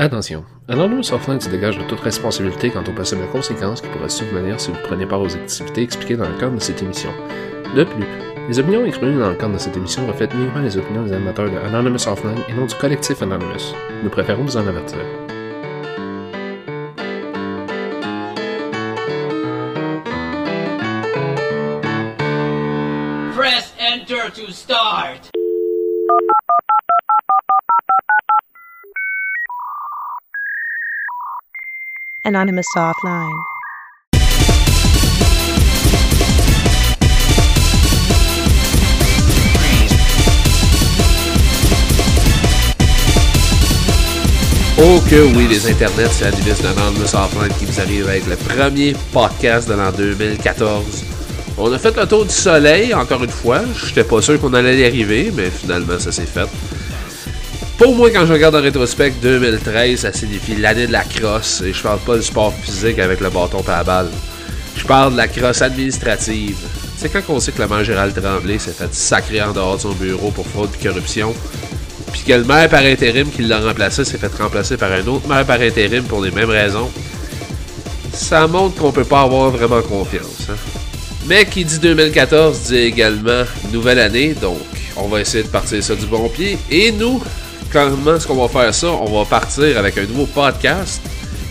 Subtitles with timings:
[0.00, 4.60] Attention, Anonymous Offline se dégage de toute responsabilité quant aux possibles conséquences qui pourraient survenir
[4.60, 7.10] si vous prenez part aux activités expliquées dans le cadre de cette émission?
[7.74, 8.04] De plus,
[8.48, 11.50] les opinions exprimées dans le cadre de cette émission reflètent uniquement les opinions des animateurs
[11.50, 13.74] de Anonymous Offline et non du collectif Anonymous.
[14.04, 14.98] Nous préférons vous en avertir.
[23.34, 24.77] Press enter to start.
[32.28, 33.40] Anonymous Offline.
[44.78, 48.94] Oh que oui, les internets, c'est Anonymous d'Anonymous Offline qui vous arrive avec le premier
[49.10, 51.04] podcast de l'an 2014.
[51.56, 53.62] On a fait le tour du soleil, encore une fois.
[53.86, 56.46] J'étais pas sûr qu'on allait y arriver, mais finalement, ça s'est fait.
[57.78, 61.62] Pour moi, quand je regarde en rétrospect 2013, ça signifie l'année de la crosse.
[61.64, 64.10] Et je parle pas du sport physique avec le bâton par la balle.
[64.76, 66.56] Je parle de la crosse administrative.
[66.96, 69.82] C'est quand on sait que le maire Gérald Tremblay s'est fait sacrer en dehors de
[69.82, 71.32] son bureau pour fraude et corruption.
[72.12, 75.28] Puis que le maire par intérim qui l'a remplacé s'est fait remplacer par un autre
[75.28, 76.90] maire par intérim pour les mêmes raisons.
[78.12, 80.48] Ça montre qu'on peut pas avoir vraiment confiance.
[80.50, 80.54] hein.
[81.26, 84.58] Mais qui dit 2014 dit également nouvelle année, donc
[84.96, 86.58] on va essayer de partir ça du bon pied.
[86.70, 87.22] Et nous,
[87.72, 88.88] comment est-ce qu'on va faire ça?
[88.88, 91.00] On va partir avec un nouveau podcast.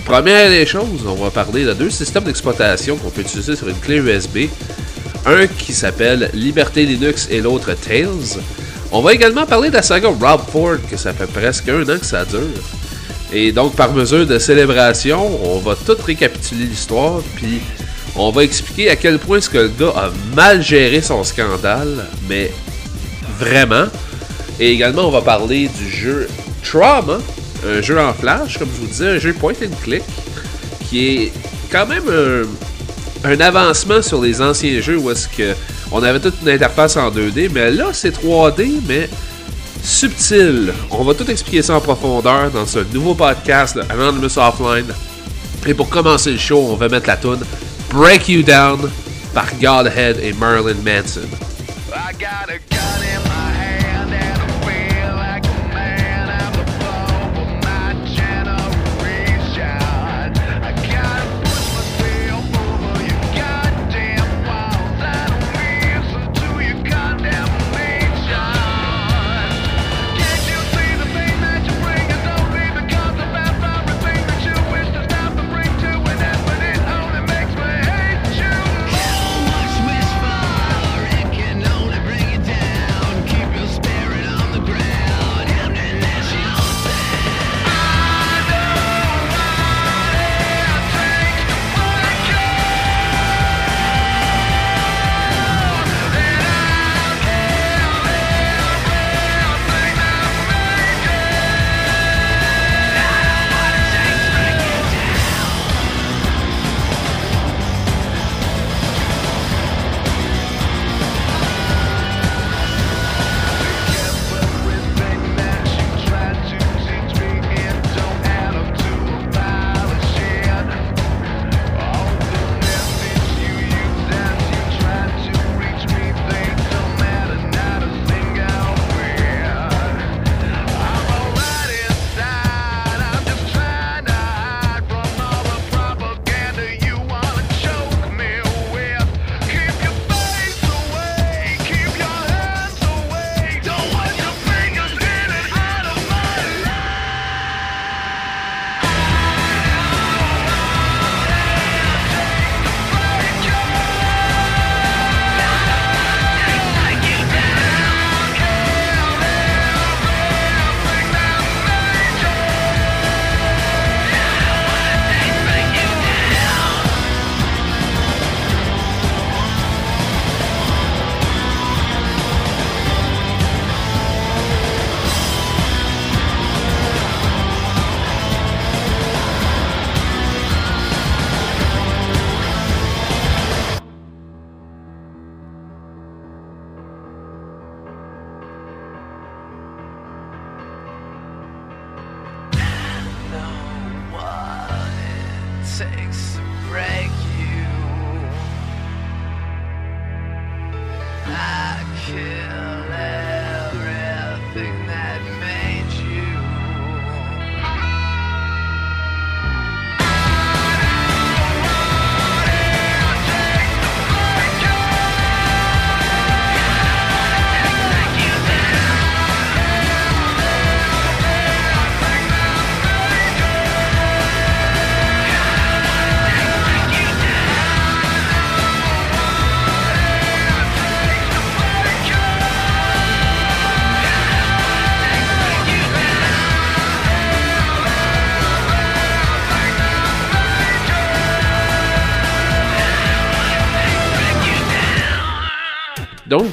[0.06, 3.80] Première des choses, on va parler de deux systèmes d'exploitation qu'on peut utiliser sur une
[3.80, 4.50] clé USB.
[5.26, 8.40] Un qui s'appelle Liberté Linux et l'autre Tails.
[8.92, 11.98] On va également parler de la saga Rob Ford, que ça fait presque un an
[12.00, 12.64] que ça dure.
[13.34, 17.60] Et donc, par mesure de célébration, on va tout récapituler l'histoire, puis
[18.16, 22.52] on va expliquer à quel point ce gars a mal géré son scandale, mais
[23.38, 23.88] vraiment.
[24.60, 26.28] Et également, on va parler du jeu
[26.64, 27.20] Trauma,
[27.66, 30.04] un jeu en flash, comme je vous disais, un jeu point and click,
[30.90, 31.34] qui est
[31.72, 32.04] quand même
[33.24, 35.28] un, avancement sur les anciens jeux où est-ce
[35.92, 39.10] on avait toute une interface en 2D, mais là c'est 3D, mais
[39.84, 40.74] subtil.
[40.92, 44.94] On va tout expliquer ça en profondeur dans ce nouveau podcast de Anonymous Offline.
[45.66, 47.40] Et pour commencer le show, on va mettre la tune
[47.92, 48.90] Break You Down
[49.34, 51.22] par Godhead et Marilyn Manson.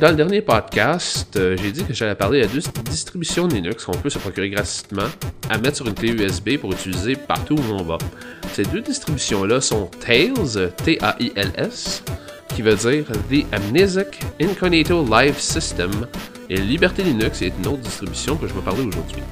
[0.04, 2.60] Dans le dernier podcast, euh, j'ai dit que j'allais parler de deux
[2.90, 5.06] distributions Linux qu'on peut se procurer gratuitement
[5.48, 7.96] à mettre sur une clé USB pour utiliser partout où on va.
[8.52, 12.04] Ces deux distributions-là sont Tails, T-A-I-L-S,
[12.54, 16.06] qui veut dire The Amnesic Incognito Live System,
[16.50, 19.22] et Liberté Linux est une autre distribution que je vais parler aujourd'hui.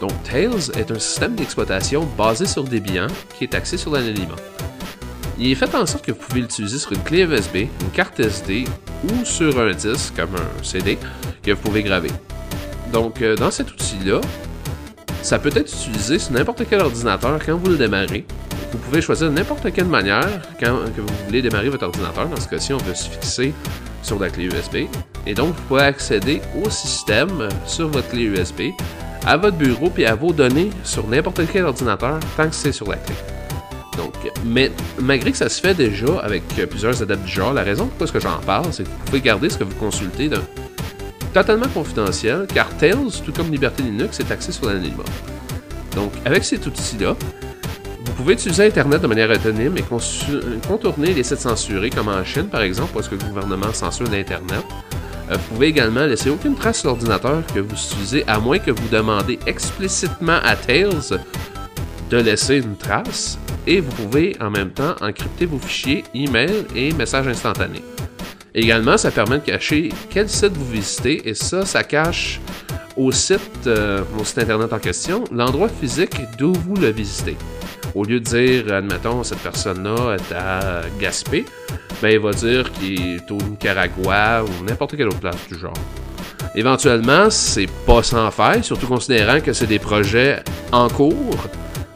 [0.00, 4.36] Donc, Tails est un système d'exploitation basé sur Debian qui est axé sur l'anonymat.
[5.38, 8.20] Il est fait en sorte que vous pouvez l'utiliser sur une clé USB, une carte
[8.20, 8.64] SD
[9.04, 10.96] ou sur un disque comme un CD
[11.42, 12.10] que vous pouvez graver.
[12.92, 14.20] Donc, euh, dans cet outil-là,
[15.22, 18.24] ça peut être utilisé sur n'importe quel ordinateur quand vous le démarrez.
[18.70, 20.28] Vous pouvez choisir n'importe quelle manière
[20.60, 22.28] quand que vous voulez démarrer votre ordinateur.
[22.28, 23.52] Dans ce cas-ci, on peut se fixer
[24.02, 24.88] sur la clé USB.
[25.26, 28.72] Et donc, vous pouvez accéder au système sur votre clé USB,
[29.26, 32.88] à votre bureau et à vos données sur n'importe quel ordinateur tant que c'est sur
[32.88, 33.14] la clé.
[34.44, 34.70] Mais
[35.00, 38.06] malgré que ça se fait déjà avec euh, plusieurs adeptes du genre, la raison pourquoi
[38.06, 40.30] que j'en parle, c'est que vous pouvez garder ce que vous consultez
[41.32, 45.04] totalement confidentiel, car Tails, tout comme Liberté Linux, est axé sur l'anonymat.
[45.94, 47.16] Donc, avec cet outil-là,
[48.04, 49.84] vous pouvez utiliser Internet de manière autonome et
[50.66, 54.64] contourner les sites censurés, comme en Chine, par exemple, parce que le gouvernement censure l'Internet.
[55.30, 58.70] Euh, vous pouvez également laisser aucune trace sur l'ordinateur que vous utilisez, à moins que
[58.70, 61.18] vous demandez explicitement à Tails
[62.10, 63.38] de laisser une trace.
[63.66, 67.82] Et vous pouvez en même temps encrypter vos fichiers, email et messages instantanés.
[68.54, 72.40] Également, ça permet de cacher quel site vous visitez et ça, ça cache
[72.96, 77.36] au site, euh, au site internet en question, l'endroit physique d'où vous le visitez.
[77.94, 81.44] Au lieu de dire, admettons, cette personne-là est à Gaspé,
[82.00, 85.72] ben il va dire qu'il est au Nicaragua ou n'importe quelle autre place du genre.
[86.54, 91.48] Éventuellement, c'est pas sans faille, surtout considérant que c'est des projets en cours.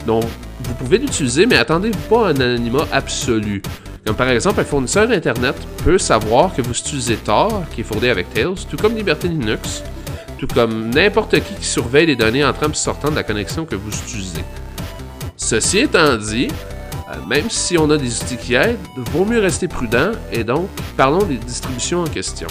[0.07, 0.25] Donc,
[0.69, 3.63] vous pouvez l'utiliser, mais attendez-vous pas à un anonymat absolu.
[4.05, 8.09] Comme par exemple, un fournisseur Internet peut savoir que vous utilisez Tor, qui est fourni
[8.09, 9.83] avec Tails, tout comme Liberté Linux,
[10.39, 13.77] tout comme n'importe qui qui surveille les données entrant et sortant de la connexion que
[13.77, 14.45] vous utilisez.
[15.37, 16.49] Ceci étant dit,
[17.11, 18.77] euh, même si on a des outils qui aident,
[19.13, 22.49] vaut mieux rester prudent et donc parlons des distributions en question.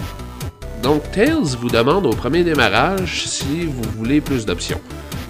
[0.81, 4.81] Donc Tails vous demande au premier démarrage si vous voulez plus d'options.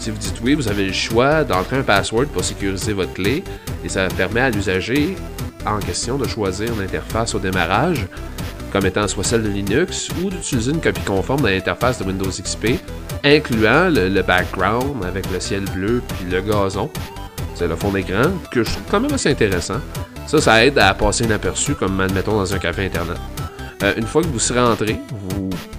[0.08, 3.44] Si vous dites oui, vous avez le choix d'entrer un password pour sécuriser votre clé
[3.84, 5.18] et ça permet à l'usager
[5.66, 8.08] en question de choisir une interface au démarrage
[8.72, 12.30] comme étant soit celle de Linux ou d'utiliser une copie conforme de l'interface de Windows
[12.30, 12.80] XP,
[13.26, 16.90] incluant le, background avec le ciel bleu puis le gazon.
[17.54, 19.82] C'est le fond d'écran que je trouve quand même assez intéressant.
[20.26, 23.18] Ça, ça aide à passer inaperçu comme admettons dans un café internet.
[23.84, 25.00] Euh, une fois que vous serez entré,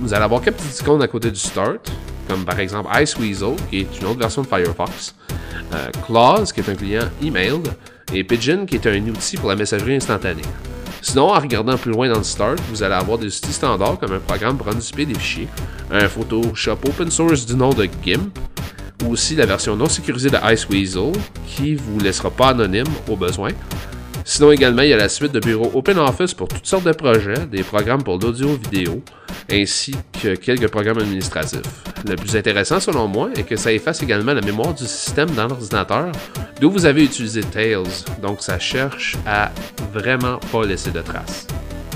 [0.00, 1.90] vous, allez avoir quelques petites icônes à côté du Start,
[2.28, 5.14] comme par exemple Iceweasel, qui est une autre version de Firefox,
[5.74, 7.60] euh, Clause, qui est un client email,
[8.12, 10.42] et Pigeon, qui est un outil pour la messagerie instantanée.
[11.02, 14.12] Sinon, en regardant plus loin dans le Start, vous allez avoir des outils standards comme
[14.12, 15.48] un programme pour anticiper des fichiers,
[15.90, 18.38] un Photoshop open source du nom de GIMP,
[19.04, 21.12] ou aussi la version non sécurisée de Iceweasel,
[21.46, 23.50] qui vous laissera pas anonyme au besoin.
[24.30, 27.46] Sinon également, il y a la suite de bureaux OpenOffice pour toutes sortes de projets,
[27.50, 29.02] des programmes pour l'audio-vidéo,
[29.50, 31.62] ainsi que quelques programmes administratifs.
[32.06, 35.48] Le plus intéressant selon moi est que ça efface également la mémoire du système dans
[35.48, 36.12] l'ordinateur
[36.60, 39.50] d'où vous avez utilisé Tails, donc ça cherche à
[39.94, 41.46] vraiment pas laisser de traces.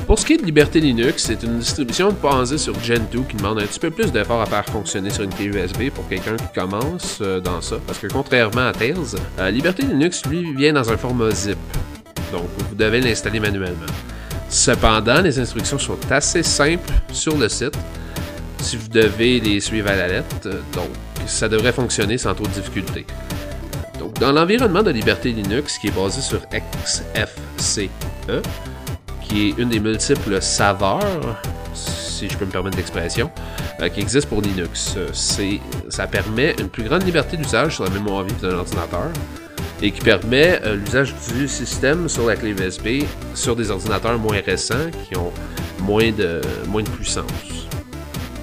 [0.06, 3.60] Pour ce qui est de Liberté Linux, c'est une distribution basée sur Gentoo qui demande
[3.60, 6.58] un petit peu plus d'effort à faire fonctionner sur une clé USB pour quelqu'un qui
[6.58, 8.96] commence euh, dans ça, parce que contrairement à Tails,
[9.38, 11.58] euh, Liberté Linux, lui, vient dans un format zip.
[12.32, 13.86] Donc, vous devez l'installer manuellement.
[14.48, 17.76] Cependant, les instructions sont assez simples sur le site.
[18.58, 20.90] Si vous devez les suivre à la lettre, euh, donc
[21.26, 23.06] ça devrait fonctionner sans trop de difficultés.
[23.98, 27.88] Donc, dans l'environnement de Liberté Linux, qui est basé sur XFCE,
[29.22, 31.40] qui est une des multiples saveurs,
[31.74, 33.30] si je peux me permettre l'expression,
[33.80, 34.94] euh, qui existe pour Linux.
[34.96, 35.08] Euh,
[35.88, 39.10] ça permet une plus grande liberté d'usage sur la mémoire vive d'un ordinateur
[39.82, 44.40] et qui permet euh, l'usage du système sur la clé USB sur des ordinateurs moins
[44.44, 45.32] récents qui ont
[45.80, 47.26] moins de, moins de puissance.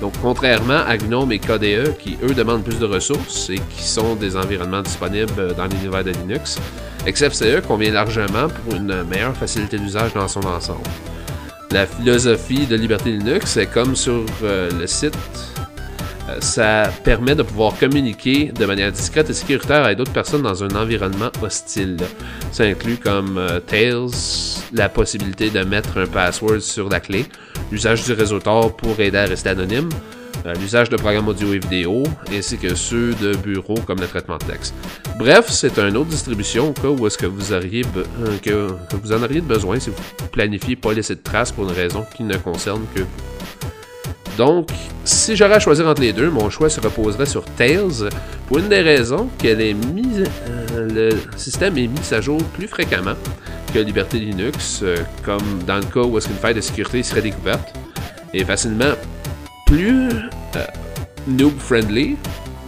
[0.01, 4.15] Donc, contrairement à GNOME et KDE, qui eux demandent plus de ressources et qui sont
[4.15, 6.58] des environnements disponibles dans l'univers de Linux,
[7.05, 10.84] XFCE convient largement pour une meilleure facilité d'usage dans son ensemble.
[11.72, 15.17] La philosophie de Liberté Linux est comme sur euh, le site,
[16.39, 20.69] ça permet de pouvoir communiquer de manière discrète et sécuritaire avec d'autres personnes dans un
[20.75, 21.98] environnement hostile.
[22.51, 24.09] Ça inclut comme euh, Tails,
[24.74, 27.25] la possibilité de mettre un password sur la clé,
[27.71, 29.89] l'usage du réseau Tor pour aider à rester anonyme,
[30.45, 34.38] euh, l'usage de programmes audio et vidéo, ainsi que ceux de bureau comme le traitement
[34.38, 34.74] de texte.
[35.17, 37.83] Bref, c'est une autre distribution au cas où est-ce que vous auriez
[38.48, 38.69] euh,
[39.12, 42.38] en auriez besoin si vous planifiez pas laisser de traces pour une raison qui ne
[42.38, 43.38] concerne que vous.
[44.39, 44.69] Donc,
[45.03, 48.08] si j'aurais à choisir entre les deux, mon choix se reposerait sur Tails
[48.48, 50.24] pour une des raisons qu'elle est mise,
[50.77, 53.15] euh, le système est mis à jour plus fréquemment
[53.74, 57.22] que Liberté Linux, euh, comme dans le cas où est-ce qu'une faille de sécurité serait
[57.22, 57.74] découverte,
[58.34, 58.93] et facilement
[59.65, 60.08] plus
[60.55, 60.65] euh,
[61.27, 62.15] noob-friendly,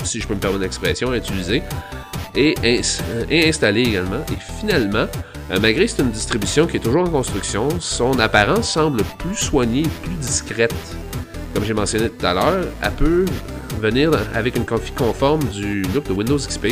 [0.03, 1.63] si je peux me permettre l'expression, à utiliser,
[2.35, 4.19] et, ins- installé également.
[4.29, 5.05] Et finalement,
[5.61, 9.83] malgré que c'est une distribution qui est toujours en construction, son apparence semble plus soignée
[10.03, 10.75] plus discrète.
[11.53, 13.25] Comme j'ai mentionné tout à l'heure, elle peut
[13.79, 16.67] venir avec une config conforme du look de Windows XP,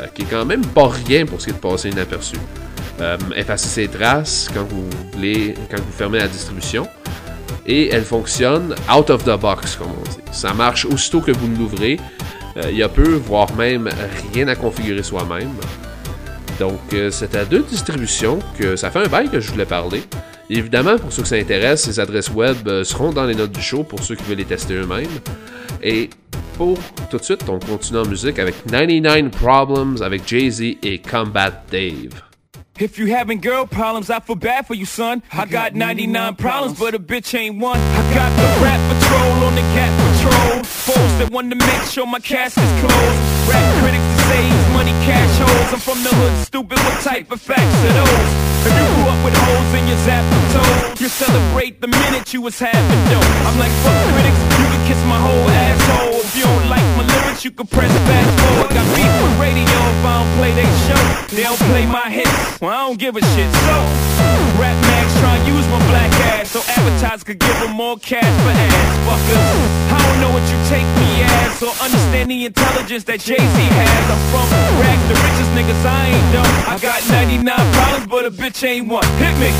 [0.00, 2.36] euh, qui est quand même pas rien pour ce qui est de passer inaperçu.
[3.00, 6.86] Euh, effacer ses traces quand vous voulez, quand vous fermez la distribution.
[7.66, 10.18] Et elle fonctionne out of the box, comme on dit.
[10.32, 11.98] Ça marche aussitôt que vous l'ouvrez.
[12.56, 13.90] Euh, il y a peu, voire même
[14.32, 15.50] rien à configurer soi-même.
[16.58, 20.02] Donc, euh, c'est à deux distributions que ça fait un bail que je voulais parler.
[20.48, 23.62] Évidemment, pour ceux que ça intéresse, les adresses web euh, seront dans les notes du
[23.62, 25.08] show pour ceux qui veulent les tester eux-mêmes.
[25.82, 26.10] Et
[26.56, 26.78] pour
[27.10, 32.22] tout de suite, on continue en musique avec 99 Problems avec Jay-Z et Combat Dave.
[32.78, 35.22] If you having girl problems, I feel bad for you, son.
[35.32, 37.80] I got 99 problems, but a bitch ain't one.
[37.80, 40.62] I got the rap patrol on the cat patrol.
[40.62, 43.48] Foes that want to make sure my casket's closed.
[43.48, 45.72] Rap critics that say he's money cash holes.
[45.72, 46.78] I'm from the hood, stupid.
[46.84, 48.30] What type of facts are those?
[48.68, 52.42] If you grew up with holes in your zap toes, you celebrate the minute you
[52.42, 53.32] was having dope.
[53.48, 56.20] I'm like, fuck critics, you can kiss my whole asshole.
[56.20, 58.72] If you don't like my lyrics, you can press fast forward.
[58.72, 61.02] Got beef with radio if I don't play they show.
[61.36, 63.48] They don't play my hits, well, I don't give a shit.
[63.68, 63.76] So,
[64.56, 68.24] rap max try to use my black ass so advertisers could give them more cash
[68.24, 69.44] for ass fuckers.
[69.92, 74.04] I don't know what you take me as or understand the intelligence that Jay-Z has.
[74.08, 74.48] I'm from
[74.80, 76.52] rags, the richest niggas, I ain't dumb.
[76.72, 77.44] I got 99
[77.76, 79.04] problems, but a bitch ain't one.
[79.20, 79.52] Hit me.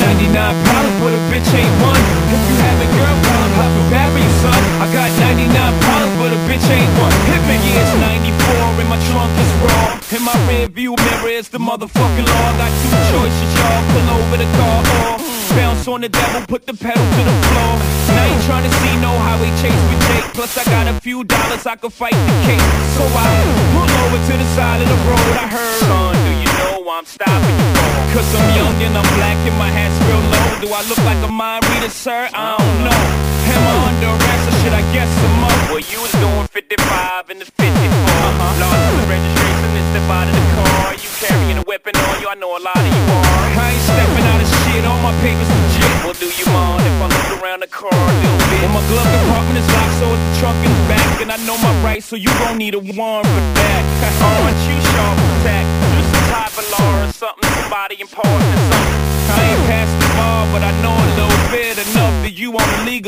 [0.00, 2.02] 99 problems, but a bitch ain't one.
[2.32, 4.60] If you having girl problems, I feel bad for you, son.
[4.80, 5.52] I got 99
[5.84, 7.12] problems, but a bitch ain't one.
[7.28, 10.02] Hit me, yeah, it's 94, and my trunk is raw.
[10.16, 12.44] In my rear view mirror is the motherfucking law.
[12.48, 13.80] I got two choices, y'all.
[13.92, 17.74] Pull over the car or bounce on the devil, put the pedal to the floor.
[18.08, 20.26] And ain't trying to see no highway chase with Jake.
[20.34, 22.66] Plus, I got a few dollars, I could fight the case.
[22.96, 23.24] So I
[23.72, 25.32] pull over to the side of the road.
[25.36, 27.72] I heard, son, do you know I'm stopping you?
[28.12, 30.60] Cause I'm young and I'm black and my hat's real low.
[30.60, 32.28] Do I look like a mind reader, sir?
[32.32, 33.31] I don't know.
[33.52, 35.60] Am I under arrest or should I guess some more?
[35.70, 37.62] Well, you was doing 55 in the 54.
[37.62, 38.60] Uh-huh.
[38.60, 40.96] Lost the registration and step out of the car.
[40.96, 43.46] You carrying a weapon on you, I know a lot of you are.
[43.56, 45.92] I ain't stepping out of shit, all my papers legit.
[46.04, 48.60] Well, do you mind if I look around the car a little bit?
[48.64, 51.08] Well, my glove compartment is locked, so it's the trunk in the back.
[51.20, 53.82] And I know my rights, so you gon' need a warrant for that.
[54.02, 55.64] Aren't you sharp attack?
[55.92, 58.61] You some type of law or something, somebody important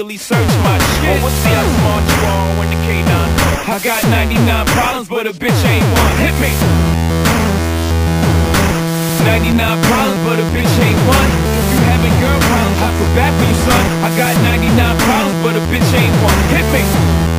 [0.04, 1.16] wanna search my shit.
[1.16, 3.08] Oh, we'll see how smart you are when the K9
[3.64, 6.12] I got 99 problems, but a bitch ain't one.
[6.20, 6.52] Hit me.
[9.24, 9.56] 99
[9.88, 11.30] problems, but a bitch ain't one.
[11.56, 13.84] If you having girl problems, I feel bad for you, son.
[14.04, 16.38] I got 99 problems, but a bitch ain't one.
[16.52, 17.33] Hit me.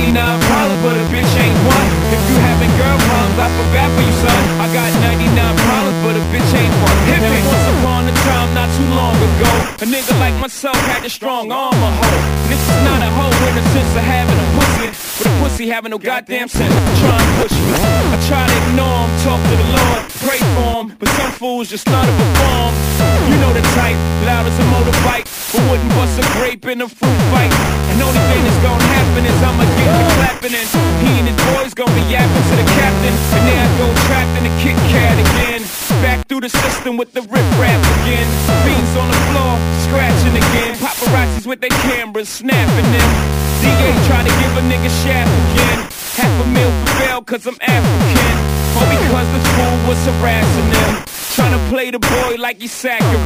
[0.00, 0.16] 99
[0.48, 1.88] problems, but a bitch ain't one.
[2.08, 4.40] If you having girl problems, I feel bad for you, son.
[4.56, 6.96] I got 99 problems, but a bitch ain't one.
[7.04, 7.40] Hit me.
[7.44, 9.52] Once upon a time, not too long ago,
[9.84, 12.20] a nigga like myself had a strong arm, a hoe.
[12.48, 14.88] This is not a hoe in the sense of having a pussy,
[15.20, 16.72] but a pussy having no goddamn sense.
[17.00, 17.72] Try and push me.
[17.76, 21.68] I try to ignore him, talk to the Lord, pray for him, but some fools
[21.68, 22.72] just love to perform.
[23.28, 26.88] You know the type, loud as a motorbike, but wouldn't bust a grape in a
[26.88, 27.50] fruit fight.
[27.90, 30.68] And only thing that's gonna happen is I'ma get the clapping and
[31.02, 33.14] he and his boys gonna be yapping to the captain.
[33.34, 35.62] And there I go trapped in the Kit Kat again.
[36.02, 38.26] Back through the system with the rip rap again.
[38.62, 39.54] Beans on the floor,
[39.90, 40.74] scratching again.
[40.78, 43.10] Paparazzis with their cameras snapping them.
[43.60, 45.78] DA try to give a nigga shaft again.
[46.14, 48.36] Half a meal for bail cause I'm African.
[48.78, 51.19] Or because the fool was harassing them.
[51.40, 53.24] Trying to play the boy like he's saccharine.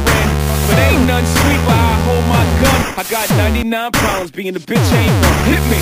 [0.71, 2.79] But ain't nothing sweet while I hold my gun.
[2.95, 5.43] I got 99 problems being a bitch ain't one.
[5.51, 5.75] Hit me.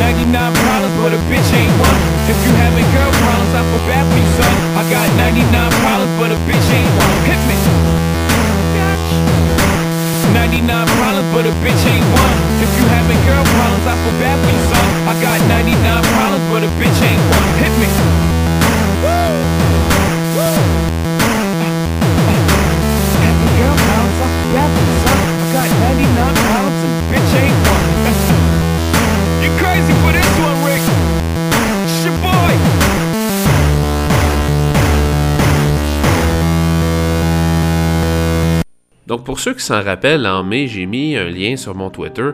[0.00, 2.00] 99 problems, but a bitch ain't one.
[2.24, 4.54] If you having girl problems, I feel bad for you, son.
[4.80, 5.52] I got 99
[5.84, 7.16] problems, but a bitch ain't one.
[7.28, 7.56] Hit me.
[10.40, 12.36] 99 problems, but a bitch ain't one.
[12.64, 14.88] If you having girl problems, I feel bad for you, son.
[15.04, 17.44] I got 99 problems, but a bitch ain't one.
[17.60, 18.29] Hit me.
[24.50, 25.18] Problems, I feel bad for you, son.
[25.40, 27.86] I got 99 problems, and a bitch ain't one.
[29.42, 30.84] You crazy for this one, Rick?
[31.84, 32.52] It's your boy.
[39.06, 42.30] Donc pour ceux qui s'en rappellent, en mai, j'ai mis un lien sur mon Twitter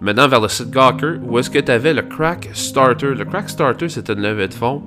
[0.00, 3.14] menant vers le site Gawker où est-ce que tu avais le Crack Starter.
[3.14, 4.82] Le Crack Starter, c'était une levée de fonds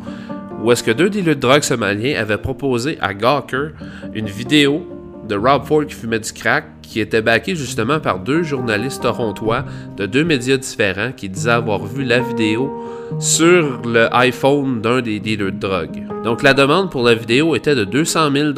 [0.64, 3.72] où est-ce que deux dealers de drogue somaliens avaient proposé à Gawker
[4.14, 4.99] une vidéo
[5.30, 9.64] de Rob Ford qui fumait du crack, qui était backé justement par deux journalistes torontois
[9.96, 12.74] de deux médias différents qui disaient avoir vu la vidéo
[13.20, 16.04] sur le iPhone d'un des dealers de drogue.
[16.24, 18.54] Donc la demande pour la vidéo était de 200 000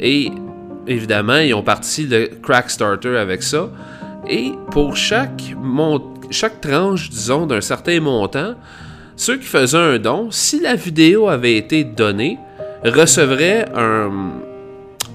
[0.00, 0.32] et
[0.86, 3.70] évidemment ils ont parti le crack starter avec ça.
[4.28, 5.54] Et pour chaque,
[6.30, 8.54] chaque tranche, disons, d'un certain montant,
[9.16, 12.38] ceux qui faisaient un don, si la vidéo avait été donnée,
[12.84, 14.10] recevraient un,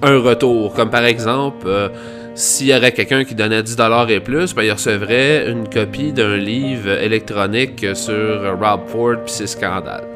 [0.02, 0.72] un retour.
[0.74, 1.88] Comme par exemple, euh,
[2.34, 6.36] s'il y aurait quelqu'un qui donnait 10$ et plus, ben, il recevrait une copie d'un
[6.36, 10.06] livre électronique sur Rob Ford puis ses scandales.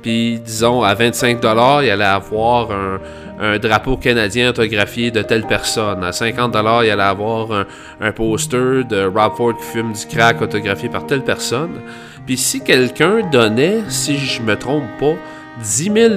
[0.00, 6.02] Puis, disons, à 25$, il allait avoir un, drapeau canadien autographié de telle personne.
[6.02, 7.66] À 50$, il allait avoir un,
[8.00, 11.80] un poster de Rob Ford qui fume du crack autographié par telle personne.
[12.24, 15.16] Puis si quelqu'un donnait, si je me trompe pas,
[15.62, 16.14] 10 000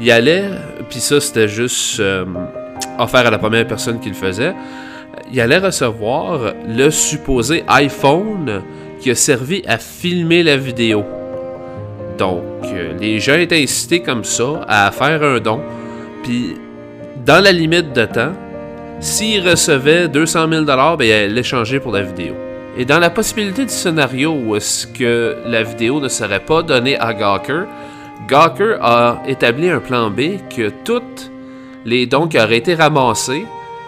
[0.00, 0.44] il allait,
[0.88, 2.24] puis ça c'était juste euh,
[2.98, 4.54] offert à la première personne qui le faisait,
[5.32, 8.62] il allait recevoir le supposé iPhone
[9.00, 11.04] qui a servi à filmer la vidéo.
[12.18, 15.60] Donc, euh, les gens étaient incités comme ça à faire un don,
[16.22, 16.54] puis
[17.24, 18.32] dans la limite de temps,
[19.00, 22.34] s'ils recevaient 200 000 ben, ils allaient l'échanger pour la vidéo.
[22.76, 26.98] Et dans la possibilité du scénario où est-ce que la vidéo ne serait pas donnée
[26.98, 27.66] à Gawker,
[28.28, 31.30] Gawker a établi un plan B que toutes
[31.84, 33.44] les dons qui auraient été ramassés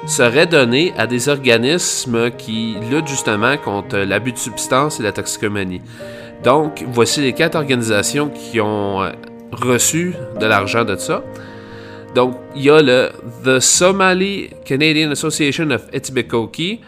[0.07, 5.81] seraient donnés à des organismes qui luttent justement contre l'abus de substances et la toxicomanie.
[6.45, 9.11] Donc, voici les quatre organisations qui ont euh,
[9.53, 11.23] reçu de l'argent de ça.
[12.15, 13.11] Donc, il y a le
[13.45, 16.81] The Somali Canadian Association of Etibekoki,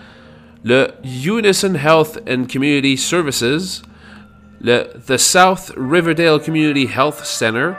[0.64, 3.82] le Unison Health and Community Services,
[4.62, 7.70] le The South Riverdale Community Health Center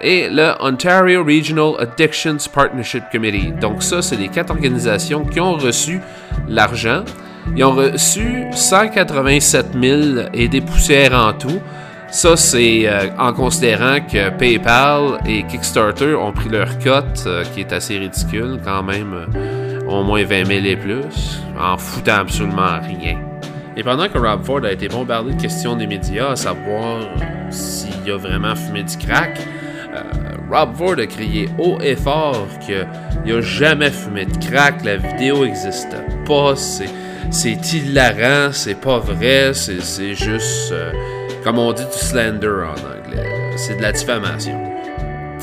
[0.00, 3.52] et le Ontario Regional Addictions Partnership Committee.
[3.60, 6.00] Donc ça, c'est les quatre organisations qui ont reçu
[6.48, 7.04] l'argent.
[7.56, 11.60] Ils ont reçu 187 000 et des poussières en tout.
[12.10, 17.60] Ça, c'est euh, en considérant que PayPal et Kickstarter ont pris leur cote, euh, qui
[17.60, 22.80] est assez ridicule quand même, euh, au moins 20 000 et plus, en foutant absolument
[22.80, 23.27] rien.
[23.78, 26.98] Et pendant que Rob Ford a été bombardé de questions des médias à savoir
[27.48, 29.38] s'il a vraiment fumé du crack,
[29.94, 30.02] euh,
[30.50, 32.74] Rob Ford a crié haut et fort qu'il
[33.32, 35.94] a jamais fumé de crack, la vidéo n'existe
[36.26, 40.90] pas, c'est, hilarant, c'est pas vrai, c'est, juste, euh,
[41.44, 44.60] comme on dit, du slander en anglais, c'est de la diffamation.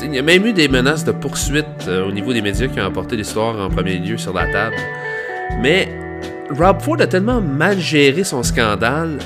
[0.02, 2.78] Il y a même eu des menaces de poursuite euh, au niveau des médias qui
[2.82, 4.76] ont apporté l'histoire en premier lieu sur la table.
[5.62, 5.88] Mais
[6.50, 9.18] Rob Ford a tellement mal géré son scandale.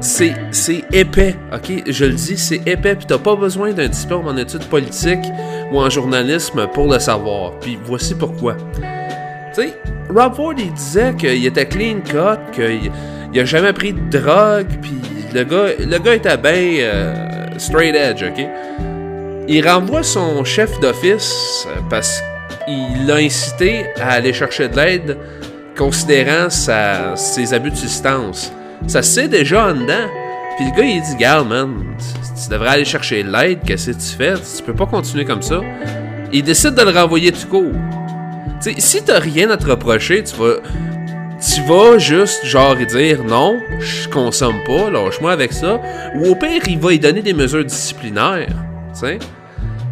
[0.00, 1.84] C'est, c'est épais, ok?
[1.88, 5.26] Je le dis, c'est épais, puis t'as pas besoin d'un diplôme en études politiques
[5.72, 7.52] ou en journalisme pour le savoir.
[7.60, 8.56] Puis voici pourquoi.
[9.54, 9.74] Tu sais,
[10.14, 12.90] Rob Ford, il disait qu'il était clean cut, qu'il
[13.32, 14.92] il a jamais pris de drogue, puis
[15.34, 18.46] le gars, le gars était bien euh, straight edge, ok?
[19.48, 22.22] Il renvoie son chef d'office parce
[22.64, 25.18] qu'il l'a incité à aller chercher de l'aide
[25.76, 28.52] considérant ses abus de substance.
[28.86, 30.08] Ça se sait déjà en dedans.
[30.56, 33.96] Puis le gars, il dit, Garde, man, tu, devrais aller chercher de l'aide, qu'est-ce que
[33.96, 34.34] tu fais?
[34.34, 35.60] Tu peux pas continuer comme ça.
[36.32, 37.72] Il décide de le renvoyer tout court.
[38.62, 40.56] Tu sais, si t'as rien à te reprocher, tu vas.
[41.40, 45.80] Tu vas juste, genre, dire non, je consomme pas, lâche-moi avec ça.
[46.14, 48.54] Ou au pire, il va y donner des mesures disciplinaires.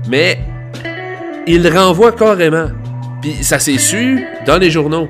[0.08, 0.38] Mais
[1.46, 2.68] il le renvoie carrément.
[3.20, 5.08] Puis ça s'est su dans les journaux.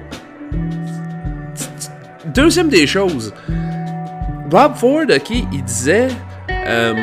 [2.35, 3.35] Deuxième des choses,
[4.49, 6.09] Bob Ford, ok, il disait
[6.51, 6.95] euh,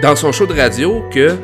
[0.00, 1.36] dans son show de radio que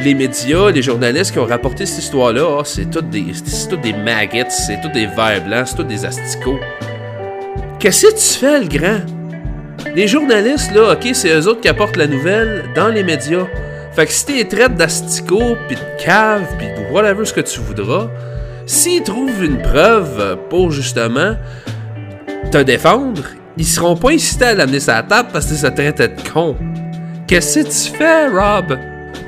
[0.00, 3.26] les médias, les journalistes qui ont rapporté cette histoire-là, ah, c'est toutes des,
[3.70, 6.58] toutes des maggots, c'est tous des vers blancs, c'est tous des asticots.
[7.78, 9.00] Qu'est-ce que tu fais, le grand?
[9.94, 13.46] Les journalistes, là, ok, c'est eux autres qui apportent la nouvelle dans les médias.
[13.92, 17.60] Fait que si t'es traite d'asticots, pis de cave, pis de whatever ce que tu
[17.60, 18.08] voudras,
[18.66, 21.36] s'ils trouvent une preuve pour justement
[22.58, 23.22] te défendre,
[23.58, 26.56] ils seront pas incités à l'amener sur la table parce que ça traitait de con.
[27.26, 28.78] Qu'est-ce que tu fais, Rob?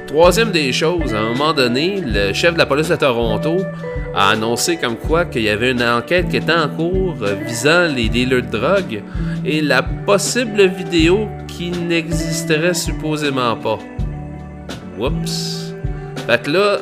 [0.06, 3.58] Troisième des choses, à un moment donné, le chef de la police de Toronto
[4.14, 8.08] a annoncé comme quoi qu'il y avait une enquête qui était en cours visant les
[8.08, 9.02] dealers de drogue
[9.44, 13.78] et la possible vidéo qui n'existerait supposément pas.
[14.98, 15.74] Oups.
[16.26, 16.78] Fait que là,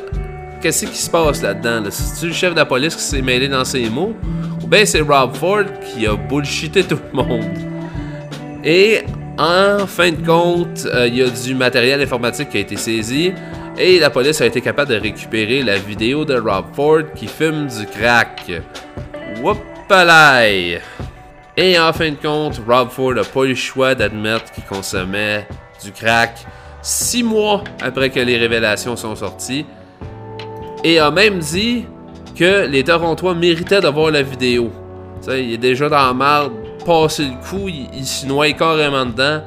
[0.61, 1.81] qu'est-ce qui se passe là-dedans?
[1.81, 1.91] Là?
[1.91, 4.15] C'est-tu le chef de la police qui s'est mêlé dans ses mots?
[4.67, 7.57] Ou bien c'est Rob Ford qui a bullshité tout le monde?
[8.65, 8.99] Et
[9.37, 13.31] en fin de compte, euh, il y a du matériel informatique qui a été saisi
[13.77, 17.67] et la police a été capable de récupérer la vidéo de Rob Ford qui fume
[17.67, 18.51] du crack.
[19.41, 20.81] Whoopalaï!
[21.55, 25.47] Et en fin de compte, Rob Ford n'a pas eu le choix d'admettre qu'il consommait
[25.81, 26.45] du crack
[26.81, 29.65] six mois après que les révélations sont sorties.
[30.83, 31.85] Et a même dit
[32.37, 34.71] que les Torontois méritaient d'avoir la vidéo.
[35.27, 36.53] Il est déjà dans la merde,
[36.85, 39.41] passé le coup, il, il s'y noie carrément dedans.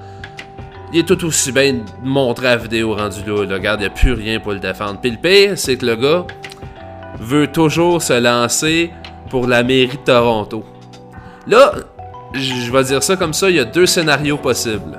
[0.92, 3.44] Il est tout aussi bien de montrer la vidéo rendue là.
[3.44, 3.54] là.
[3.54, 4.98] Regarde, il n'y a plus rien pour le défendre.
[5.00, 6.26] Puis le pire, c'est que le gars
[7.20, 8.90] veut toujours se lancer
[9.28, 10.64] pour la mairie de Toronto.
[11.46, 11.72] Là,
[12.34, 14.98] je vais dire ça comme ça, il y a deux scénarios possibles.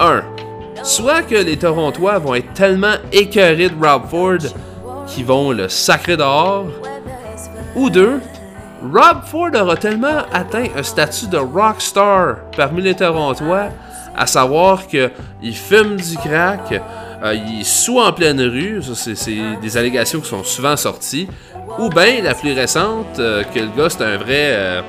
[0.00, 0.22] Un,
[0.82, 4.38] soit que les Torontois vont être tellement écœurés de Rob Ford
[5.06, 6.66] qu'ils vont le sacrer dehors,
[7.74, 8.20] ou deux,
[8.82, 13.68] Rob Ford aura tellement atteint un statut de rockstar parmi les Torontois,
[14.16, 15.10] à savoir que
[15.42, 16.80] il fume du crack,
[17.24, 21.28] euh, il est en pleine rue, c'est, des allégations qui sont souvent sorties,
[21.78, 24.82] ou bien la plus récente, euh, que le gars c'est un vrai, euh,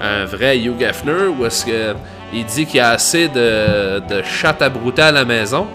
[0.00, 1.94] un vrai Hugh Gaffner, où est-ce que
[2.32, 4.22] il dit qu'il y a assez de, de
[4.60, 5.66] à brouter à la maison.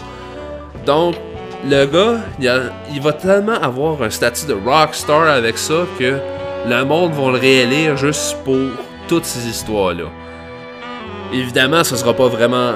[0.86, 1.16] Donc,
[1.66, 2.20] le gars,
[2.94, 6.18] il, va tellement avoir un statut de rockstar avec ça que
[6.68, 8.58] le monde va le réélire juste pour
[9.08, 10.06] toutes ces histoires-là.
[11.34, 12.74] Évidemment, ce sera pas vraiment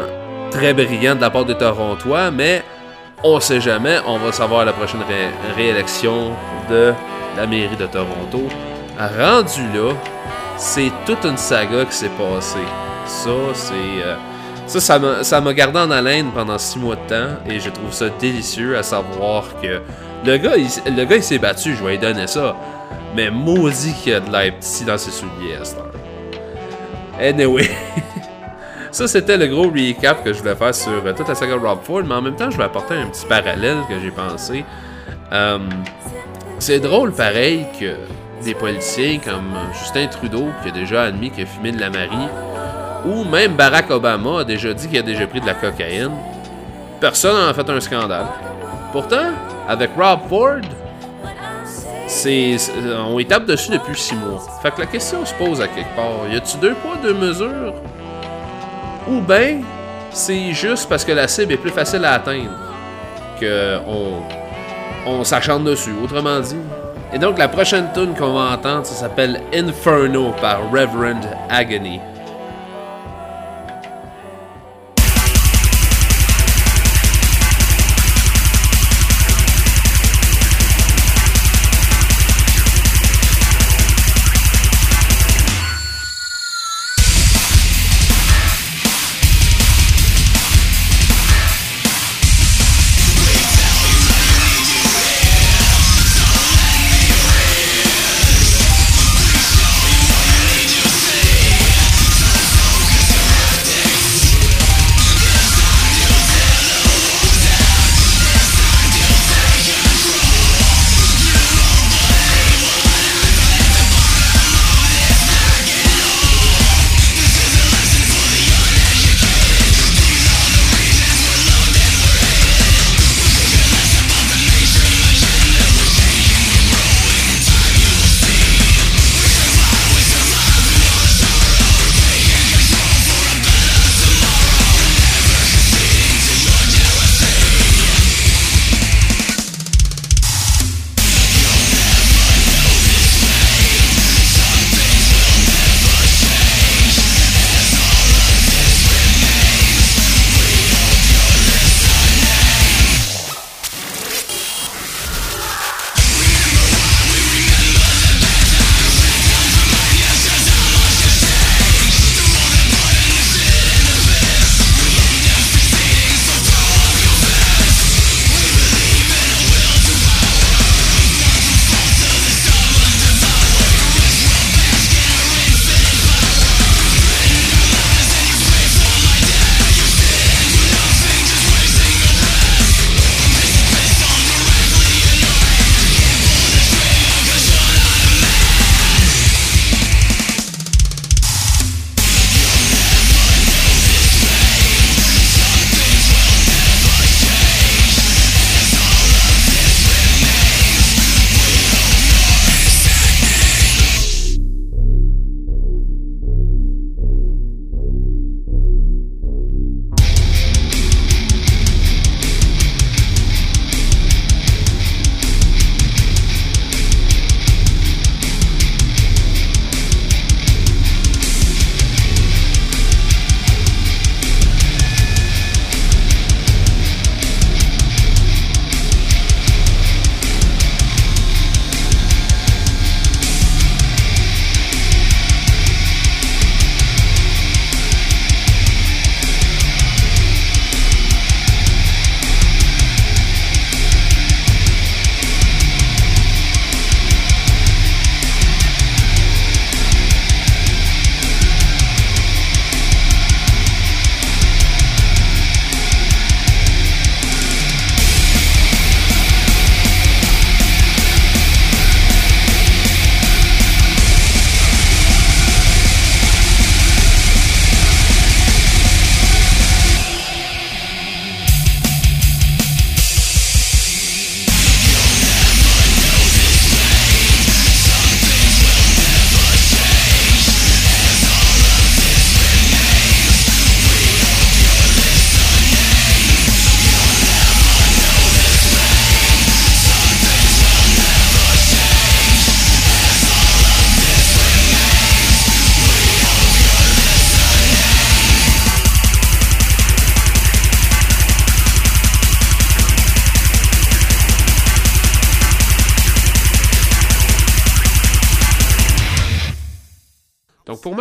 [0.52, 2.64] très brillant de la part des Torontois, mais
[3.24, 6.32] on sait jamais, on va savoir la prochaine ré- réélection
[6.70, 6.94] de
[7.38, 8.44] la mairie de Toronto.
[9.00, 9.94] Rendu là,
[10.58, 12.60] c'est toute une saga qui s'est passée.
[13.06, 13.74] Ça, c'est.
[13.74, 14.16] euh,
[14.66, 17.70] ça, ça m'a, ça m'a gardé en haleine pendant six mois de temps et je
[17.70, 19.82] trouve ça délicieux à savoir que
[20.26, 22.56] le gars, il, le gars, il s'est battu, je vais lui donner ça.
[23.16, 25.80] Mais maudit qu'il y a de l'air petit dans ses souliers à cette.
[27.20, 27.70] Anyway.
[28.92, 31.80] Ça, c'était le gros recap que je voulais faire sur euh, toute la saga Rob
[31.82, 34.64] Ford, mais en même temps, je vais apporter un petit parallèle que j'ai pensé.
[35.32, 35.58] Euh,
[36.60, 37.96] c'est drôle, pareil, que
[38.44, 42.30] des politiciens comme Justin Trudeau, qui a déjà admis qu'il a fumé de la Marie,
[43.06, 46.12] ou même Barack Obama a déjà dit qu'il a déjà pris de la cocaïne,
[47.00, 48.26] personne n'en a fait un scandale.
[48.92, 49.32] Pourtant,
[49.68, 50.62] avec Rob Ford,
[53.10, 54.42] on y tape dessus depuis six mois.
[54.62, 56.28] Fait que la question se pose à quelque part.
[56.32, 57.74] Y a-tu deux poids, deux mesures?
[59.08, 59.62] Ou bien,
[60.12, 62.52] c'est juste parce que la cible est plus facile à atteindre
[63.40, 64.22] que on,
[65.08, 66.56] on s'acharne dessus, autrement dit.
[67.14, 72.00] Et donc, la prochaine tune qu'on va entendre, ça s'appelle Inferno par Reverend Agony.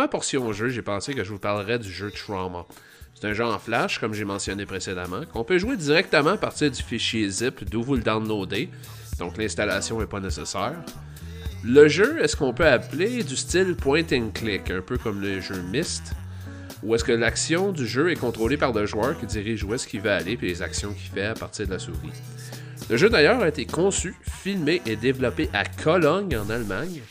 [0.07, 2.65] Portion jeu, j'ai pensé que je vous parlerais du jeu Trauma.
[3.13, 6.69] C'est un jeu en flash, comme j'ai mentionné précédemment, qu'on peut jouer directement à partir
[6.71, 8.69] du fichier zip d'où vous le downloadez,
[9.19, 10.75] donc l'installation n'est pas nécessaire.
[11.63, 15.21] Le jeu est ce qu'on peut appeler du style point and click, un peu comme
[15.21, 16.13] le jeu Myst,
[16.83, 19.87] où est-ce que l'action du jeu est contrôlée par le joueur qui dirige où est-ce
[19.87, 22.11] qu'il va aller et les actions qu'il fait à partir de la souris?
[22.89, 27.01] Le jeu d'ailleurs a été conçu, filmé et développé à Cologne en Allemagne.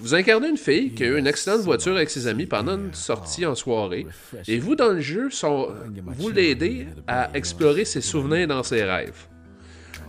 [0.00, 2.74] Vous incarnez une fille qui a eu une accident de voiture avec ses amis pendant
[2.74, 4.06] une sortie en soirée,
[4.48, 5.68] et vous dans le jeu, sont,
[6.16, 9.26] vous l'aidez à explorer ses souvenirs dans ses rêves.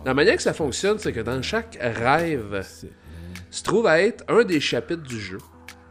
[0.06, 2.66] La manière que ça fonctionne, c'est que dans chaque rêve
[3.50, 5.38] se trouve à être un des chapitres du jeu.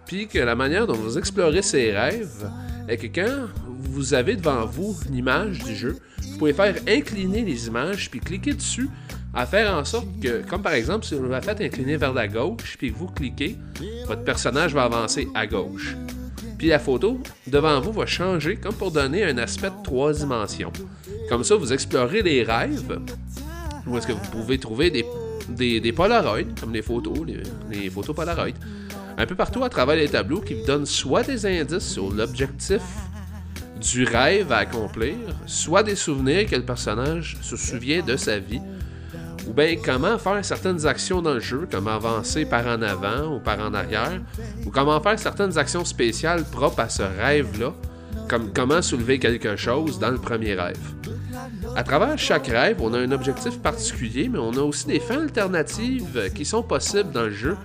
[0.07, 2.49] Puis que la manière dont vous explorez ces rêves
[2.89, 7.67] est que quand vous avez devant vous l'image du jeu, vous pouvez faire incliner les
[7.67, 8.89] images puis cliquer dessus
[9.33, 12.27] à faire en sorte que, comme par exemple, si vous la faites incliner vers la
[12.27, 13.57] gauche puis que vous cliquez,
[14.07, 15.95] votre personnage va avancer à gauche.
[16.57, 20.71] Puis la photo devant vous va changer comme pour donner un aspect de trois dimensions.
[21.29, 22.99] Comme ça, vous explorez les rêves
[23.87, 28.15] où est-ce que vous pouvez trouver des, des, Polaroids, comme les photos, les, les photos
[28.15, 28.53] Polaroid,
[29.17, 32.81] un peu partout à travers les tableaux qui vous donnent soit des indices sur l'objectif
[33.79, 35.15] du rêve à accomplir,
[35.47, 38.61] soit des souvenirs que le personnage se souvient de sa vie,
[39.47, 43.39] ou bien comment faire certaines actions dans le jeu, comme avancer par en avant ou
[43.39, 44.21] par en arrière,
[44.65, 47.73] ou comment faire certaines actions spéciales propres à ce rêve-là,
[48.30, 50.77] comme comment soulever quelque chose dans le premier rêve.
[51.75, 55.21] À travers chaque rêve, on a un objectif particulier, mais on a aussi des fins
[55.21, 57.58] alternatives qui sont possibles dans le jeu,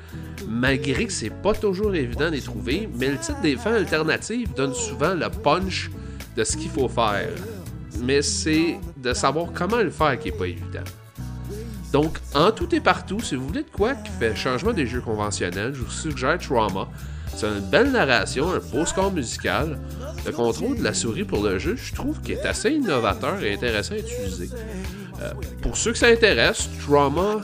[0.49, 4.75] malgré que c'est pas toujours évident de trouver, mais le titre des fins alternatives donne
[4.75, 5.91] souvent le punch
[6.37, 7.31] de ce qu'il faut faire.
[8.03, 10.85] Mais c'est de savoir comment le faire qui est pas évident.
[11.93, 15.01] Donc, en tout et partout, si vous voulez de quoi qui fait changement des jeux
[15.01, 16.89] conventionnels, je vous suggère Trauma.
[17.35, 19.79] C'est une belle narration, un beau score musical.
[20.25, 23.55] Le contrôle de la souris pour le jeu, je trouve qu'il est assez innovateur et
[23.55, 24.51] intéressant à utiliser.
[25.23, 27.41] Euh, pour ceux que ça intéresse, Trauma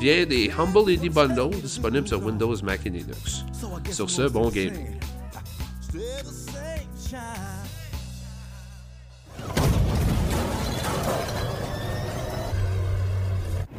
[0.00, 3.44] vient des Humble Indie Bundles disponibles sur Windows, Mac et Linux.
[3.90, 4.98] Sur ce, bon gaming.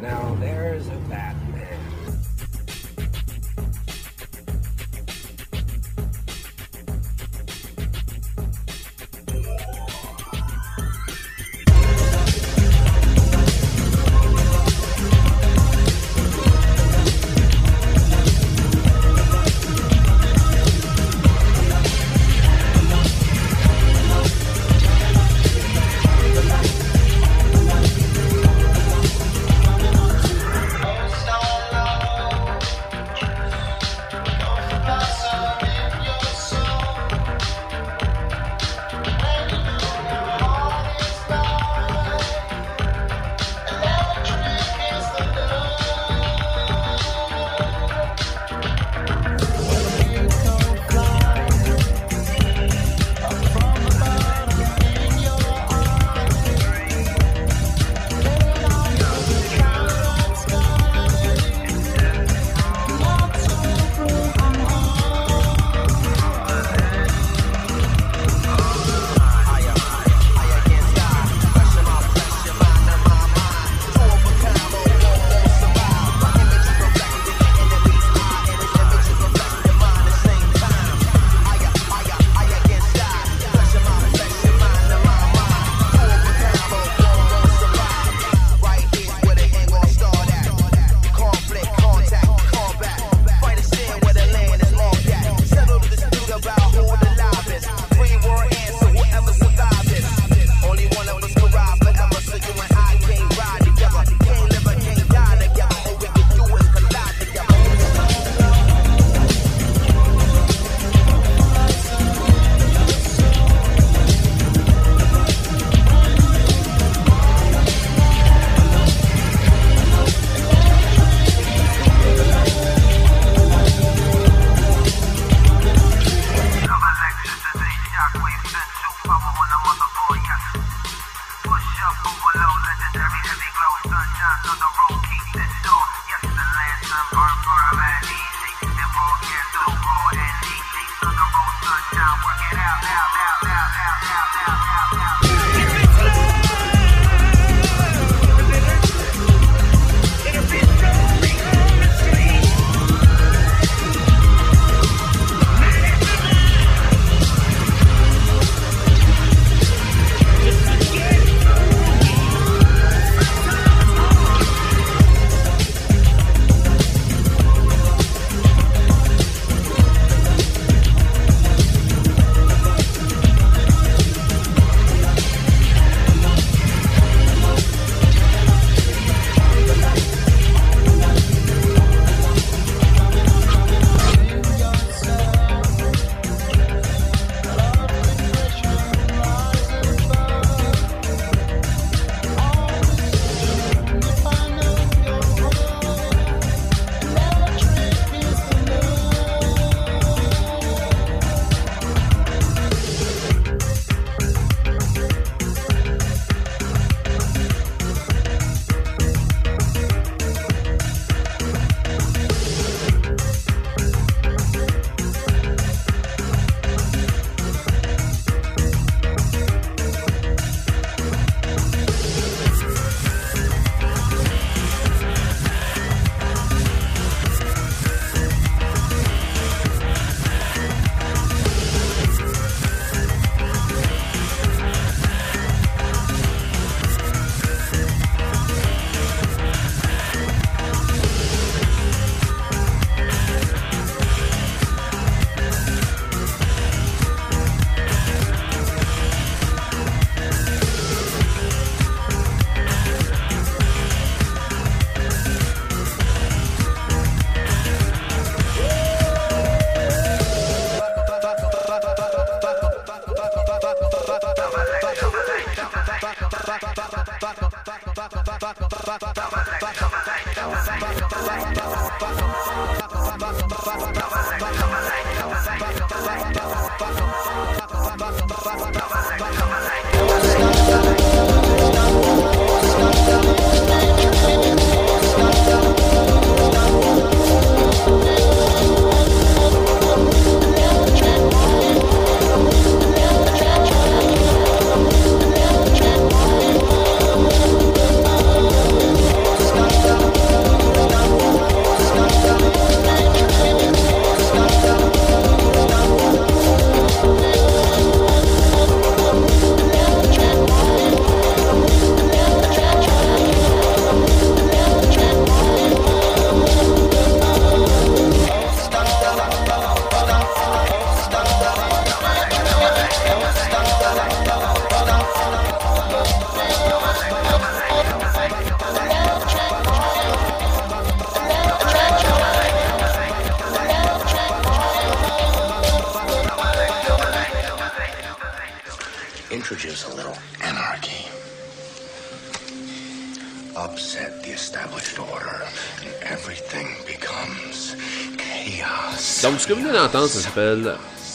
[0.02, 0.96] Now there's a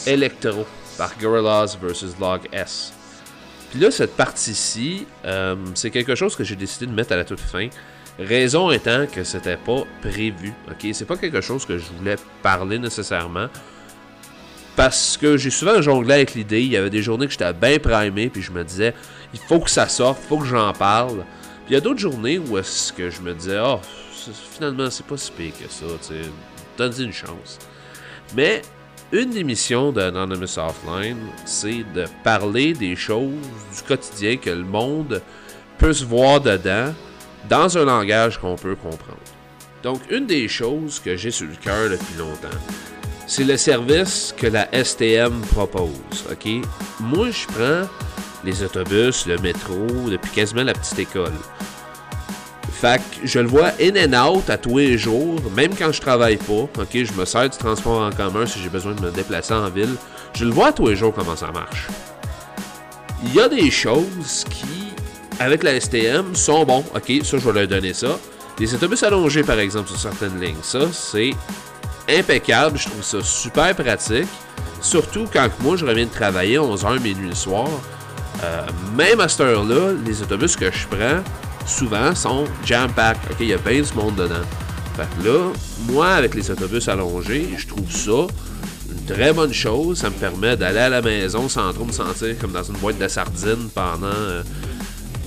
[0.07, 0.65] Electro
[0.97, 2.93] par Gorillaz vs Log S.
[3.71, 7.25] Puis là, cette partie-ci, euh, c'est quelque chose que j'ai décidé de mettre à la
[7.25, 7.67] toute fin.
[8.17, 10.53] Raison étant que c'était pas prévu.
[10.69, 13.47] Ok, c'est pas quelque chose que je voulais parler nécessairement.
[14.75, 16.61] Parce que j'ai souvent jonglé avec l'idée.
[16.61, 18.93] Il y avait des journées que j'étais bien primé, puis je me disais,
[19.33, 21.25] il faut que ça sorte, il faut que j'en parle.
[21.65, 23.79] Puis il y a d'autres journées où est-ce que je me disais, oh,
[24.53, 26.29] finalement, c'est pas si pire que ça, tu sais,
[26.77, 27.59] donne-y une chance.
[28.35, 28.61] Mais
[29.11, 33.33] une des missions de Anonymous Offline, c'est de parler des choses
[33.75, 35.21] du quotidien que le monde
[35.77, 36.93] peut se voir dedans
[37.49, 39.19] dans un langage qu'on peut comprendre.
[39.83, 42.57] Donc, une des choses que j'ai sur le cœur depuis longtemps,
[43.27, 46.25] c'est le service que la STM propose.
[46.99, 47.89] Moi, je prends
[48.43, 51.33] les autobus, le métro, depuis quasiment la petite école.
[52.81, 56.01] Fait que je le vois in and out à tous les jours, même quand je
[56.01, 56.67] travaille pas.
[56.81, 59.69] Ok, je me sers du transport en commun si j'ai besoin de me déplacer en
[59.69, 59.95] ville.
[60.33, 61.87] Je le vois à tous les jours comment ça marche.
[63.23, 64.93] Il y a des choses qui,
[65.39, 66.83] avec la STM, sont bons.
[66.93, 68.19] Ok, ça, je vais leur donner ça.
[68.59, 71.31] Les autobus allongés, par exemple, sur certaines lignes, ça, c'est
[72.09, 72.77] impeccable.
[72.77, 74.27] Je trouve ça super pratique.
[74.81, 77.67] Surtout quand moi, je reviens de travailler 11h, minuit le soir.
[78.43, 78.65] Euh,
[78.95, 81.23] même à cette heure-là, les autobus que je prends,
[81.65, 83.17] souvent, sont jam-pack.
[83.31, 84.45] OK, il y a bien du monde dedans.
[84.95, 85.51] Fait que là,
[85.89, 88.27] moi, avec les autobus allongés, je trouve ça
[88.89, 89.99] une très bonne chose.
[89.99, 92.97] Ça me permet d'aller à la maison sans trop me sentir comme dans une boîte
[92.97, 94.41] de sardines pendant euh,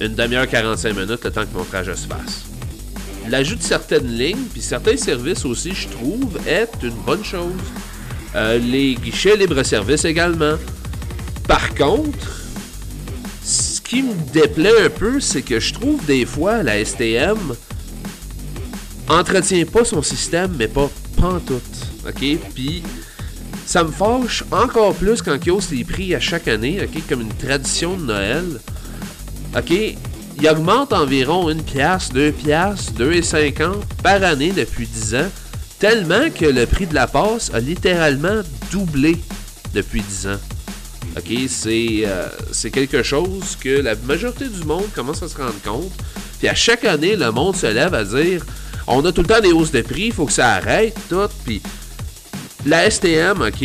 [0.01, 2.45] une demi-heure, 45 minutes, le temps que mon trajet se fasse.
[3.29, 7.53] L'ajout de certaines lignes, puis certains services aussi, je trouve, est une bonne chose.
[8.35, 10.55] Euh, les guichets libre-service également.
[11.47, 12.38] Par contre,
[13.89, 17.39] qui me déplaît un peu, c'est que je trouve des fois la STM
[19.09, 21.63] entretient pas son système, mais pas pantoute.
[22.07, 22.39] OK?
[22.55, 22.83] Puis
[23.65, 27.03] ça me fâche encore plus quand ils haussent les prix à chaque année, OK?
[27.09, 28.61] Comme une tradition de Noël.
[29.57, 29.71] OK?
[29.71, 33.73] Il augmente environ une pièce, deux pièces, 2,50
[34.03, 35.29] par année depuis 10 ans,
[35.79, 39.17] tellement que le prix de la passe a littéralement doublé
[39.75, 40.58] depuis 10 ans.
[41.67, 45.93] Euh, c'est quelque chose que la majorité du monde commence à se rendre compte.
[46.39, 48.45] Puis à chaque année, le monde se lève à dire
[48.87, 51.29] on a tout le temps des hausses de prix, il faut que ça arrête, tout.
[51.45, 51.61] Puis
[52.65, 53.63] la STM, OK,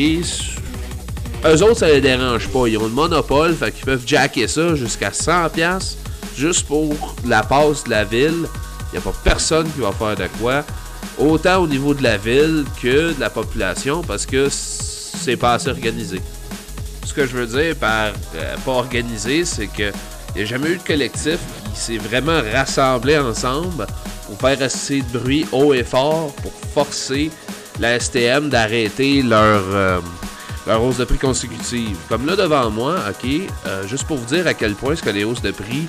[1.46, 2.68] eux autres, ça les dérange pas.
[2.68, 5.96] Ils ont le monopole, fait qu'ils peuvent jacker ça jusqu'à 100$
[6.36, 8.48] juste pour la passe de la ville.
[8.92, 10.64] Il n'y a pas personne qui va faire de quoi.
[11.18, 15.70] Autant au niveau de la ville que de la population parce que c'est pas assez
[15.70, 16.20] organisé.
[17.06, 19.92] Ce que je veux dire par euh, pas organisé, c'est que
[20.36, 21.38] il n'y a jamais eu de collectif
[21.72, 23.86] qui s'est vraiment rassemblé ensemble
[24.26, 27.30] pour faire assez de bruit haut et fort pour forcer
[27.80, 30.00] la STM d'arrêter leur, euh,
[30.66, 31.96] leur hausse de prix consécutive.
[32.10, 33.30] Comme là devant moi, ok,
[33.68, 35.88] euh, juste pour vous dire à quel point est-ce que les hausses de prix,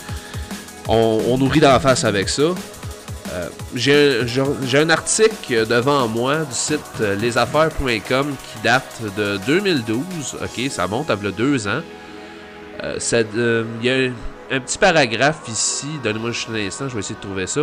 [0.89, 2.55] on, on nous rit d'en face avec ça.
[3.35, 10.37] Euh, J'ai un- article devant moi du site euh, lesaffaires.com qui date de 2012.
[10.43, 11.80] Ok, ça monte à deux ans.
[12.82, 12.99] Euh,
[13.80, 14.12] Il y a un,
[14.57, 15.87] un petit paragraphe ici.
[16.03, 17.62] Donnez-moi juste un instant, je vais essayer de trouver ça.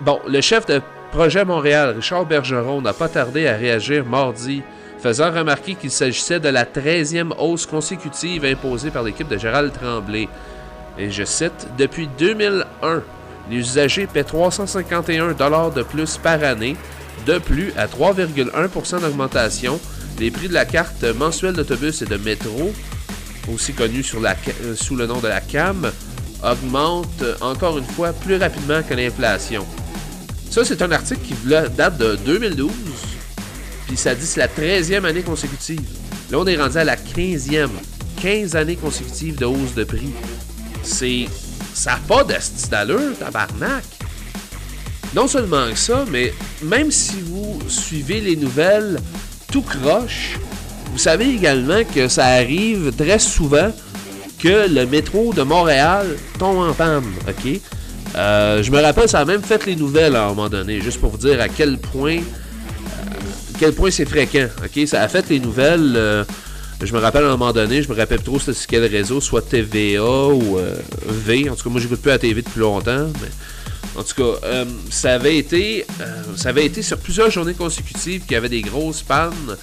[0.00, 4.62] Bon, le chef de projet Montréal, Richard Bergeron, n'a pas tardé à réagir mardi,
[5.00, 10.28] faisant remarquer qu'il s'agissait de la 13e hausse consécutive imposée par l'équipe de Gérald Tremblay.
[10.98, 13.02] Et je cite, Depuis 2001,
[13.50, 16.76] Les usagers paient 351 de plus par année.
[17.26, 19.80] De plus, à 3,1% d'augmentation,
[20.18, 22.72] les prix de la carte mensuelle d'autobus et de métro,
[23.52, 25.90] aussi connue euh, sous le nom de la CAM,
[26.42, 29.66] augmentent encore une fois plus rapidement que l'inflation.
[30.50, 31.34] Ça, c'est un article qui
[31.76, 32.70] date de 2012,
[33.86, 35.82] puis ça dit c'est la 13e année consécutive.
[36.30, 37.68] Là, on est rendu à la 15e.
[38.20, 40.12] 15 années consécutives de hausse de prix.
[40.82, 41.26] C'est.
[41.78, 43.84] Ça n'a pas d'asti d'allure, tabarnak.
[45.14, 48.98] Non seulement ça, mais même si vous suivez les nouvelles
[49.52, 50.40] tout croche,
[50.90, 53.70] vous savez également que ça arrive très souvent
[54.40, 57.60] que le métro de Montréal tombe en panne, ok?
[58.16, 60.98] Euh, je me rappelle, ça a même fait les nouvelles à un moment donné, juste
[61.00, 62.18] pour vous dire à quel point
[63.62, 64.84] euh, point c'est fréquent, ok?
[64.88, 65.94] Ça a fait les nouvelles.
[65.94, 66.24] euh,
[66.86, 69.42] je me rappelle à un moment donné, je me rappelle trop c'était quel réseau, soit
[69.42, 70.74] TVA ou euh,
[71.08, 71.50] V.
[71.50, 73.30] En tout cas, moi j'écoute plus la TV depuis longtemps, mais
[73.96, 78.22] en tout cas, euh, ça avait été euh, ça avait été sur plusieurs journées consécutives
[78.22, 79.56] qu'il y avait des grosses pannes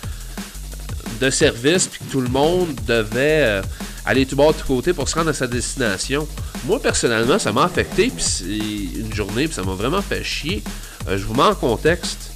[1.22, 3.62] de service puis que tout le monde devait
[4.06, 6.28] aller tout bord de tout côté pour se rendre à sa destination.
[6.66, 10.62] Moi personnellement, ça m'a affecté puis une journée puis ça m'a vraiment fait chier.
[11.08, 12.32] Euh, je vous mets en contexte.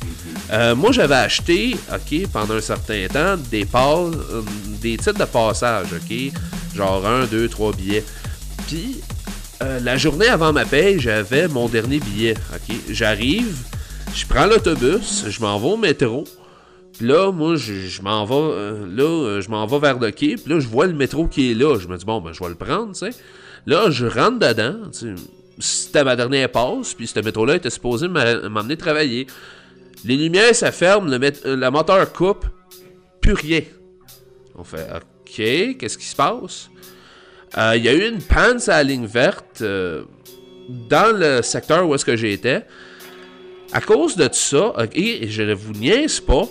[0.51, 4.41] Euh, moi, j'avais acheté, ok, pendant un certain temps, des passes, euh,
[4.81, 6.33] des titres de passage, ok,
[6.75, 8.05] genre 1, 2, 3 billets.
[8.67, 9.01] Puis,
[9.61, 12.75] la journée avant ma paye, j'avais mon dernier billet, ok.
[12.89, 13.57] J'arrive,
[14.15, 16.23] je prends l'autobus, je m'en vais au métro.
[16.93, 20.35] Puis là, moi, je, m'en vais, là, je m'en vais vers le quai.
[20.35, 21.77] Puis là, je vois le métro qui est là.
[21.77, 23.11] Je me dis, bon, ben, je vais le prendre, tu sais.
[23.65, 25.15] Là, je rentre dedans, tu sais.
[25.59, 29.27] C'était ma dernière passe, puis ce métro-là était supposé m'emmener travailler.
[30.05, 32.45] Les lumières, ça ferme, le, euh, moteur coupe,
[33.19, 33.61] plus rien.
[34.55, 36.69] On fait, OK, qu'est-ce qui se passe?
[37.57, 40.03] Euh, Il y a eu une panne sur la ligne verte euh,
[40.69, 42.65] dans le secteur où est-ce que j'étais.
[43.73, 46.47] À cause de tout ça, et je ne vous niaise pas,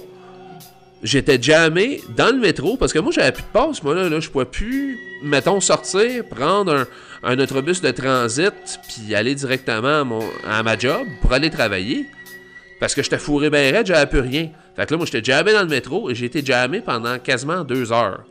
[1.03, 3.83] j'étais jamais dans le métro parce que moi j'avais plus de passe.
[3.83, 6.87] Moi là, là je pouvais plus, mettons, sortir, prendre un,
[7.23, 8.53] un autobus de transit
[8.89, 12.07] puis aller directement à, mon, à ma job pour aller travailler.
[12.81, 14.51] Parce que j'étais fourré ben raide, j'avais plus rien.
[14.77, 17.65] Fait que là, moi j'étais jamais dans le métro et j'ai été jamais pendant quasiment
[17.65, 18.25] deux heures.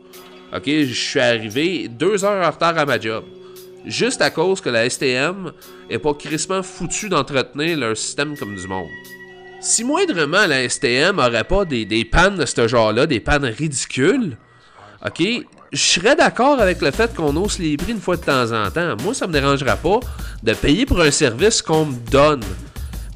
[0.54, 3.24] Ok, je suis arrivé deux heures en retard à ma job.
[3.84, 5.52] Juste à cause que la STM
[5.90, 8.88] est pas crissement foutue d'entretenir leur système comme du monde.
[9.60, 14.36] Si moindrement la STM aurait pas des, des pannes de ce genre-là, des pannes ridicules,
[15.04, 15.22] ok,
[15.72, 18.70] je serais d'accord avec le fait qu'on hausse les prix une fois de temps en
[18.70, 18.96] temps.
[19.02, 20.00] Moi, ça me dérangera pas
[20.42, 22.42] de payer pour un service qu'on me donne.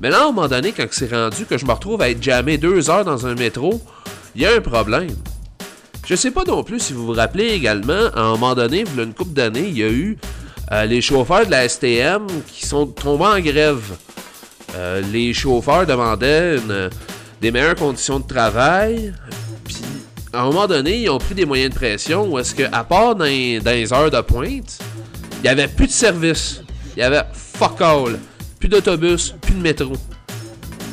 [0.00, 2.22] Mais là, à un moment donné, quand c'est rendu que je me retrouve à être
[2.22, 3.80] jamais deux heures dans un métro,
[4.34, 5.14] il y a un problème.
[6.06, 8.96] Je sais pas non plus si vous vous rappelez également, à un moment donné, il
[8.96, 10.18] y a une couple d'années, il y a eu
[10.72, 13.96] euh, les chauffeurs de la STM qui sont tombés en grève.
[14.74, 16.56] Euh, les chauffeurs demandaient
[17.40, 19.14] des meilleures conditions de travail.
[20.32, 22.84] À un moment donné, ils ont pris des moyens de pression où est-ce que, à
[22.84, 24.78] part dans, les- heures de pointe,
[25.36, 26.62] il n'y avait plus de service.
[26.96, 28.18] Il y avait fuck all.
[28.58, 29.92] Plus d'autobus, plus de métro.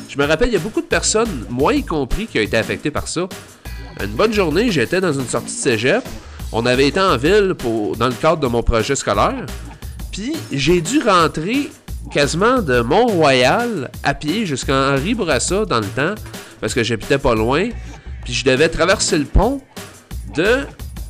[0.08, 2.56] Je me rappelle, il y a beaucoup de personnes, moi y compris, qui ont été
[2.56, 3.28] affectées par ça.
[4.02, 6.02] Une bonne journée, j'étais dans une sortie de cégep.
[6.52, 7.54] On avait été en ville
[7.98, 9.46] dans le cadre de mon projet scolaire.
[10.10, 11.70] Puis j'ai dû rentrer
[12.10, 16.14] quasiment de Mont-Royal à pied jusqu'à Henri Bourassa dans le temps,
[16.60, 17.68] parce que j'habitais pas loin.
[18.24, 19.60] Puis je devais traverser le pont
[20.34, 20.66] de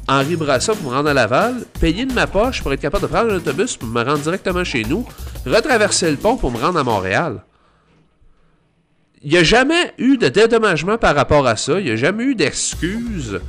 [0.09, 3.09] Henri Bourassa pour me rendre à Laval, payer de ma poche pour être capable de
[3.09, 5.07] prendre un autobus pour me rendre directement chez nous,
[5.47, 7.45] retraverser le pont pour me rendre à Montréal.
[9.23, 11.79] Il n'y a jamais eu de dédommagement par rapport à ça.
[11.79, 13.41] Il n'y a jamais eu d'excuse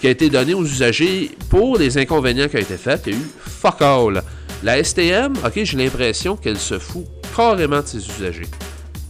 [0.00, 3.04] qui a été donnée aux usagers pour les inconvénients qui ont été faits.
[3.06, 4.22] Il y a eu fuck all.
[4.62, 7.04] La STM, ok, j'ai l'impression qu'elle se fout
[7.36, 8.48] carrément de ses usagers.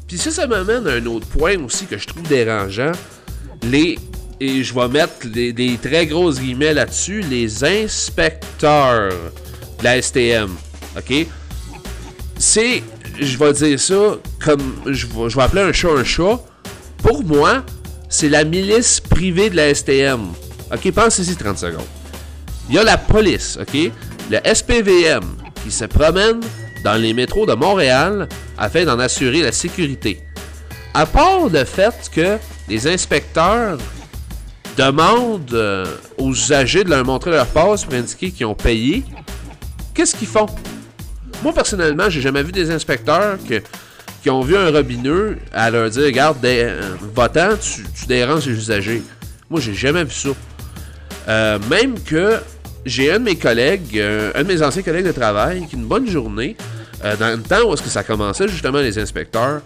[0.06, 2.92] Puis ça, ça m'amène à un autre point aussi que je trouve dérangeant.
[3.70, 3.98] Les.
[4.40, 7.22] Et je vais mettre des, très grosses guillemets là-dessus.
[7.22, 9.12] Les inspecteurs
[9.78, 10.50] de la STM.
[10.96, 11.26] OK?
[12.38, 12.82] C'est.
[13.20, 14.76] Je vais dire ça comme.
[14.86, 16.40] Je vais, je vais appeler un chat un chat.
[16.98, 17.62] Pour moi,
[18.08, 20.32] c'est la milice privée de la STM.
[20.72, 20.92] OK?
[20.92, 21.86] Pensez-y 30 secondes.
[22.68, 23.90] Il y a la police, OK?
[24.30, 25.22] Le SPVM
[25.62, 26.40] qui se promène
[26.82, 30.20] dans les métros de Montréal afin d'en assurer la sécurité.
[30.92, 32.38] À part le fait que
[32.68, 33.78] les inspecteurs
[34.76, 35.86] demandent euh,
[36.18, 39.04] aux usagers de leur montrer leur passe pour indiquer qu'ils ont payé,
[39.92, 40.46] qu'est-ce qu'ils font?
[41.42, 43.38] Moi, personnellement, j'ai jamais vu des inspecteurs
[44.22, 49.02] qui ont vu un robineux à leur dire Regarde, euh, votant, tu, déranges les usagers.
[49.50, 50.30] Moi, j'ai jamais vu ça.
[51.28, 52.38] Euh, même que
[52.86, 56.08] j'ai un de mes collègues, un de mes anciens collègues de travail, qui une bonne
[56.08, 56.56] journée,
[57.02, 59.60] dans le temps où est-ce que ça commençait, justement, les inspecteurs,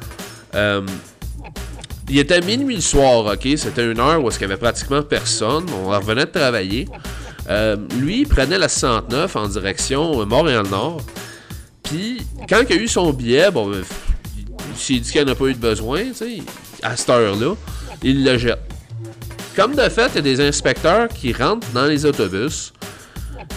[2.09, 3.49] il était minuit le soir, ok?
[3.57, 5.67] C'était une heure où est-ce qu'il y avait pratiquement personne.
[5.85, 6.89] On revenait de travailler.
[7.51, 11.01] Euh, lui, il prenait la 69 en direction euh, Montréal-Nord.
[11.83, 13.83] Puis, quand il a eu son billet, bon, ben,
[14.37, 16.39] il il s'est dit qu'il n'a pas eu de besoin, tu sais,
[16.83, 17.55] à cette heure-là,
[18.03, 18.61] il le jette.
[19.57, 22.73] Comme de fait, il y a des inspecteurs qui rentrent dans les autobus,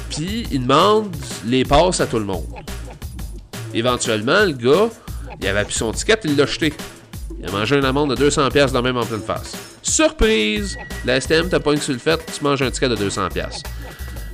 [0.10, 2.48] puis ils demandent les passes à tout le monde.
[3.74, 4.90] Éventuellement, le gars,
[5.40, 6.74] il avait plus son ticket, il l'a jeté.
[7.42, 9.54] Il a mangé une amende de 200$ piastres dans même en pleine face.
[9.82, 10.78] Surprise!
[11.06, 13.34] La STM t'a pas sur le fait, tu manges un ticket de 200$.
[13.34, 13.70] piastres.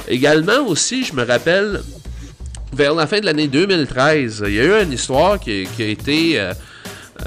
[0.10, 1.82] Également aussi, je me rappelle,
[2.74, 6.38] vers la fin de l'année 2013, il y a eu une histoire qui, a été,
[6.38, 6.53] euh,
[7.22, 7.24] euh,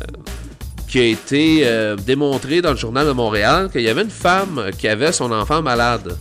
[0.87, 4.71] qui a été euh, démontrée dans le journal de Montréal qu'il y avait une femme
[4.79, 6.15] qui avait son enfant malade,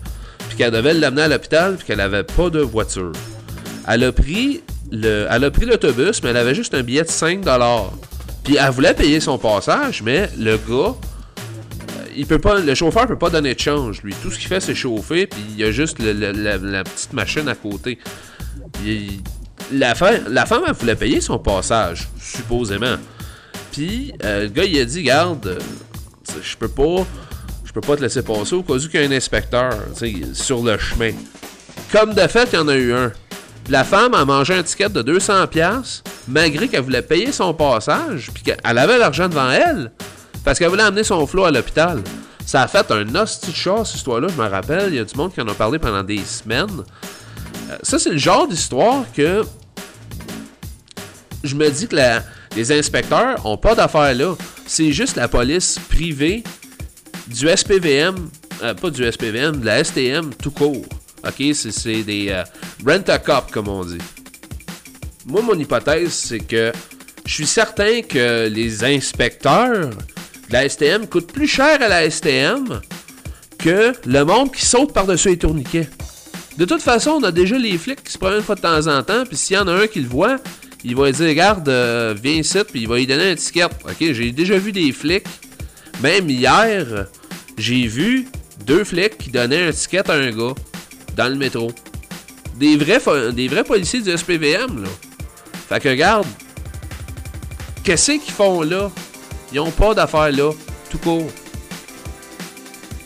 [0.48, 3.12] puis qu'elle devait l'amener à l'hôpital, puis qu'elle n'avait pas de voiture.
[3.88, 7.10] Elle a pris le, elle a pris l'autobus, mais elle avait juste un billet de
[7.10, 7.42] 5
[8.50, 10.96] Puis elle voulait payer son passage, mais le gars,
[12.16, 14.16] il peut pas, le chauffeur peut pas donner de change, lui.
[14.24, 17.54] Tout ce qu'il fait, c'est chauffer, puis il y a juste la, petite machine à
[17.54, 18.00] côté.
[18.84, 19.22] Il-
[19.72, 22.96] la, femme, la femme, elle voulait payer son passage, supposément.
[23.72, 25.60] Puis euh, le gars, il a dit, garde, euh,
[26.42, 27.06] je peux pas,
[27.64, 29.74] je peux pas te laisser passer au cas où qu'il y a un inspecteur,
[30.34, 31.12] sur le chemin.
[31.92, 33.12] Comme de fait, il y en a eu un.
[33.70, 38.32] La femme a mangé un ticket de 200$, piastres, malgré qu'elle voulait payer son passage,
[38.34, 39.92] puis qu'elle avait l'argent devant elle,
[40.44, 42.02] parce qu'elle voulait amener son flot à l'hôpital.
[42.48, 44.92] Ça a fait un hostie de chat, cette histoire-là, je me rappelle.
[44.92, 46.84] Il y a du monde qui en a parlé pendant des semaines.
[47.70, 49.44] Euh, ça, c'est le genre d'histoire que
[51.44, 51.96] je me dis que
[52.56, 54.34] les inspecteurs ont pas d'affaires là.
[54.66, 56.44] C'est juste la police privée
[57.28, 58.16] du SPVM,
[58.64, 60.86] euh, pas du SPVM, de la STM tout court.
[61.28, 62.44] Ok, c'est des euh,
[62.86, 63.98] rent-a-cop comme on dit.
[65.26, 66.72] Moi, mon hypothèse, c'est que
[67.26, 72.82] je suis certain que les inspecteurs de la STM coûtent plus cher à la STM
[73.58, 75.90] que le monde qui saute par-dessus les tourniquets.
[76.58, 78.88] De toute façon, on a déjà les flics qui se promènent une fois de temps
[78.88, 80.38] en temps, puis s'il y en a un qui le voit,
[80.84, 83.66] il va dire Regarde, euh, viens ici, puis il va lui donner un ticket.
[83.66, 85.28] Ok, j'ai déjà vu des flics.
[86.02, 87.08] Même hier,
[87.58, 88.28] j'ai vu
[88.66, 90.56] deux flics qui donnaient un ticket à un gars
[91.16, 91.72] dans le métro.
[92.56, 93.00] Des vrais,
[93.32, 94.90] des vrais policiers du SPVM, là.
[95.70, 96.26] Fait que regarde,
[97.84, 98.92] qu'est-ce qu'ils font là?
[99.54, 100.52] Ils ont pas d'affaires là,
[100.90, 101.32] tout court.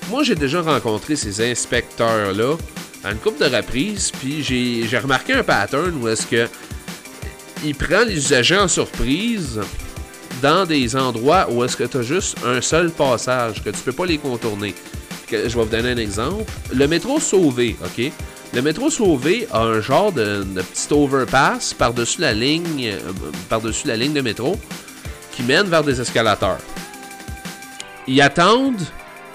[0.10, 2.56] Moi, j'ai déjà rencontré ces inspecteurs-là
[3.04, 6.48] à une couple de reprises, puis j'ai j'ai remarqué un pattern où est-ce que
[7.66, 9.62] il prend les usagers en surprise
[10.42, 13.94] dans des endroits où est-ce que tu as juste un seul passage, que tu peux
[13.94, 14.76] pas les contourner.
[15.34, 16.52] Je vais vous donner un exemple.
[16.74, 18.12] Le métro Sauvé, OK?
[18.54, 23.00] Le métro Sauvé a un genre de, petit overpass par-dessus la ligne euh,
[23.50, 24.60] par-dessus la ligne de métro
[25.32, 26.60] qui mène vers des escalateurs.
[28.08, 28.86] Ils attendent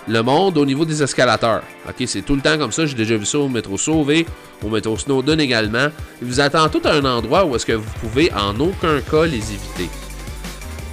[0.07, 1.63] le monde au niveau des escalateurs.
[1.89, 2.87] OK, c'est tout le temps comme ça.
[2.87, 4.25] J'ai déjà vu ça au métro Sauvé,
[4.65, 5.89] au métro Snowden également.
[6.23, 9.27] Ils vous attendent tout à un endroit où est-ce que vous pouvez en aucun cas
[9.27, 9.91] les éviter.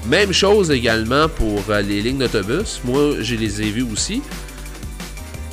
[0.07, 2.81] Même chose également pour euh, les lignes d'autobus.
[2.83, 4.21] Moi, je les ai vus aussi.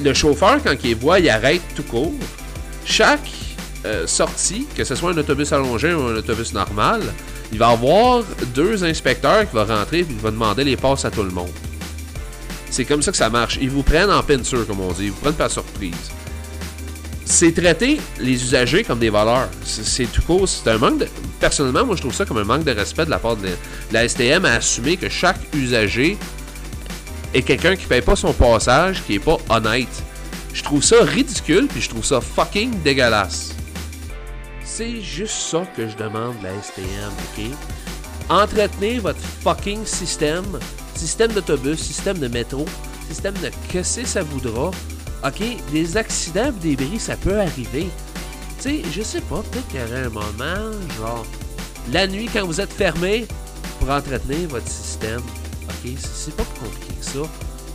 [0.03, 2.13] Le chauffeur, quand il voit, il arrête tout court.
[2.85, 3.31] Chaque
[3.85, 7.03] euh, sortie, que ce soit un autobus allongé ou un autobus normal,
[7.53, 8.25] il va avoir
[8.55, 11.53] deux inspecteurs qui vont rentrer et qui vont demander les passes à tout le monde.
[12.69, 13.59] C'est comme ça que ça marche.
[13.61, 15.05] Ils vous prennent en peinture, comme on dit.
[15.05, 16.11] Ils vous prennent par surprise.
[17.25, 19.49] C'est traiter les usagers comme des voleurs.
[19.63, 20.49] C'est tout court.
[20.49, 21.09] C'est un manque de...
[21.39, 23.51] Personnellement, moi, je trouve ça comme un manque de respect de la part de
[23.93, 26.17] la STM à assumer que chaque usager
[27.35, 30.03] est quelqu'un qui paye pas son passage, qui est pas honnête.
[30.53, 33.55] Je trouve ça ridicule, puis je trouve ça fucking dégueulasse.
[34.65, 37.45] C'est juste ça que je demande de la STM, ok?
[38.29, 40.59] Entretenez votre fucking système,
[40.95, 42.65] système d'autobus, système de métro,
[43.09, 44.71] système de que c'est ça voudra.
[45.25, 47.89] Ok, des accidents, des bris, ça peut arriver.
[48.61, 51.25] Tu sais, je sais pas, peut-être qu'il y aurait un moment, genre,
[51.93, 53.27] la nuit quand vous êtes fermé,
[53.79, 55.21] pour entretenir votre système.
[55.69, 56.82] Ok, c'est pas compliqué
[57.13, 57.21] ça.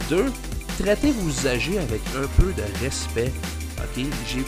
[0.10, 0.32] Deux,
[0.80, 3.32] traitez vos usagers avec un peu de respect.
[3.78, 4.44] Ok, j'ai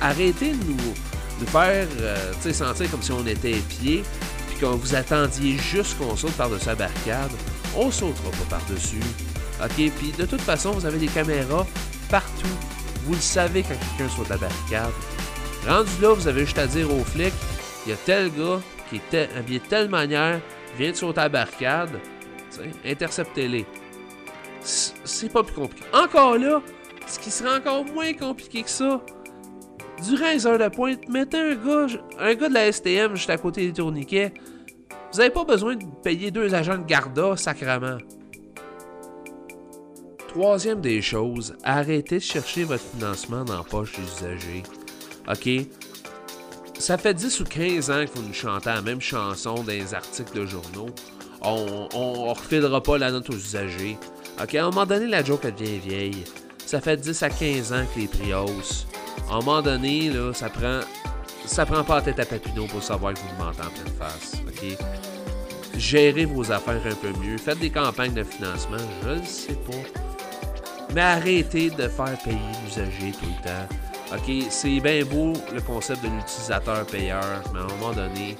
[0.00, 0.94] arrêté de nous,
[1.40, 4.02] nous faire euh, sentir comme si on était épiés,
[4.48, 7.30] puis quand vous attendiez juste qu'on saute par-dessus la barricade.
[7.76, 9.00] On sautera pas par-dessus.
[9.62, 11.66] Ok, puis de toute façon, vous avez des caméras
[12.10, 12.56] partout.
[13.04, 14.92] Vous le savez quand quelqu'un saute la barricade.
[15.66, 17.34] Rendu là, vous avez juste à dire aux flics
[17.88, 20.40] il y a tel gars qui est habillé de telle manière,
[20.76, 22.00] vient de sauter à la barricade.
[22.84, 23.64] Interceptez-les.
[24.62, 25.84] C'est pas plus compliqué.
[25.92, 26.62] Encore là,
[27.06, 29.00] ce qui serait encore moins compliqué que ça,
[30.04, 31.86] Durant les heures de pointe, mettez un gars,
[32.20, 34.32] un gars de la STM juste à côté des tourniquets.
[35.12, 37.98] Vous n'avez pas besoin de payer deux agents de garda, sacrament.
[40.28, 44.62] Troisième des choses, arrêtez de chercher votre financement dans la poche des usagers.
[45.28, 45.66] OK?
[46.78, 49.94] Ça fait 10 ou 15 ans que vous nous chantez la même chanson dans les
[49.94, 50.90] articles de journaux.
[51.40, 53.98] On, on refilera pas la note aux usagers.
[54.42, 54.54] OK?
[54.54, 56.24] À un moment donné, la joke elle devient vieille.
[56.66, 58.86] Ça fait 10 à 15 ans que les prix haussent.
[59.30, 60.80] À un moment donné, ça prend.
[61.46, 64.34] Ça prend pas la tête à Papineau pour savoir que vous mentez en pleine face.
[64.46, 64.76] OK?
[65.76, 67.38] Gérez vos affaires un peu mieux.
[67.38, 70.00] Faites des campagnes de financement, je le sais pas.
[70.94, 73.68] Mais arrêtez de faire payer l'usager tout le temps.
[74.14, 78.36] OK, c'est bien beau le concept de l'utilisateur-payeur, mais à un moment donné,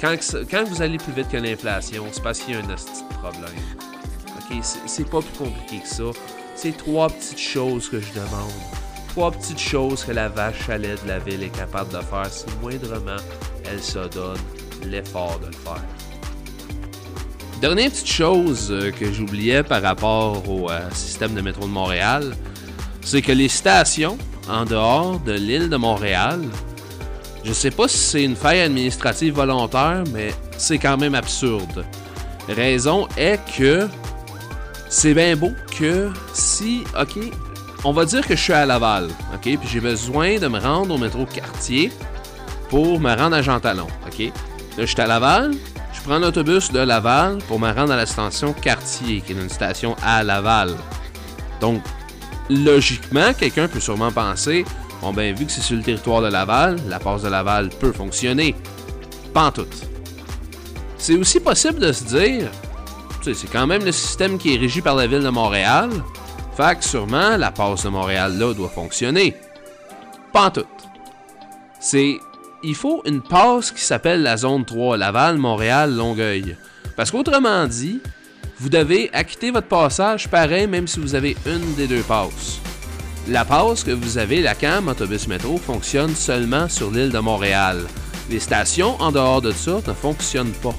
[0.00, 2.74] quand, vous allez plus vite que l'inflation, c'est parce qu'il y a un de
[3.18, 3.93] problème.
[4.86, 6.18] C'est pas plus compliqué que ça.
[6.54, 8.52] C'est trois petites choses que je demande.
[9.08, 12.26] Trois petites choses que la vache à lait de la ville est capable de faire
[12.30, 13.16] si moindrement
[13.64, 14.38] elle se donne
[14.84, 15.82] l'effort de le faire.
[17.60, 22.34] Dernière petite chose euh, que j'oubliais par rapport au euh, système de métro de Montréal,
[23.02, 24.18] c'est que les stations
[24.48, 26.42] en dehors de l'île de Montréal,
[27.44, 31.84] je sais pas si c'est une faille administrative volontaire, mais c'est quand même absurde.
[32.48, 33.88] Raison est que
[34.96, 37.18] c'est bien beau que si, ok,
[37.82, 40.94] on va dire que je suis à Laval, ok, puis j'ai besoin de me rendre
[40.94, 41.90] au métro quartier
[42.70, 44.20] pour me rendre à Jean Talon, ok?
[44.20, 44.30] Là,
[44.78, 45.50] je suis à Laval,
[45.92, 49.50] je prends l'autobus de Laval pour me rendre à la station quartier, qui est une
[49.50, 50.76] station à Laval.
[51.60, 51.82] Donc,
[52.48, 54.64] logiquement, quelqu'un peut sûrement penser,
[55.02, 57.92] bon ben vu que c'est sur le territoire de Laval, la passe de Laval peut
[57.92, 58.54] fonctionner.
[59.34, 59.66] Pas en tout.
[60.98, 62.48] C'est aussi possible de se dire,
[63.32, 65.90] c'est quand même le système qui est régi par la ville de Montréal,
[66.56, 69.34] fait que sûrement la passe de Montréal là doit fonctionner.
[70.32, 70.66] Pas en tout.
[71.80, 72.18] C'est
[72.62, 76.56] il faut une passe qui s'appelle la zone 3, Laval, Montréal, Longueuil.
[76.96, 78.00] Parce qu'autrement dit,
[78.58, 82.60] vous devez acquitter votre passage pareil même si vous avez une des deux passes.
[83.28, 87.80] La passe que vous avez, la CAM Autobus Métro, fonctionne seulement sur l'île de Montréal.
[88.30, 90.74] Les stations en dehors de ça ne fonctionnent pas.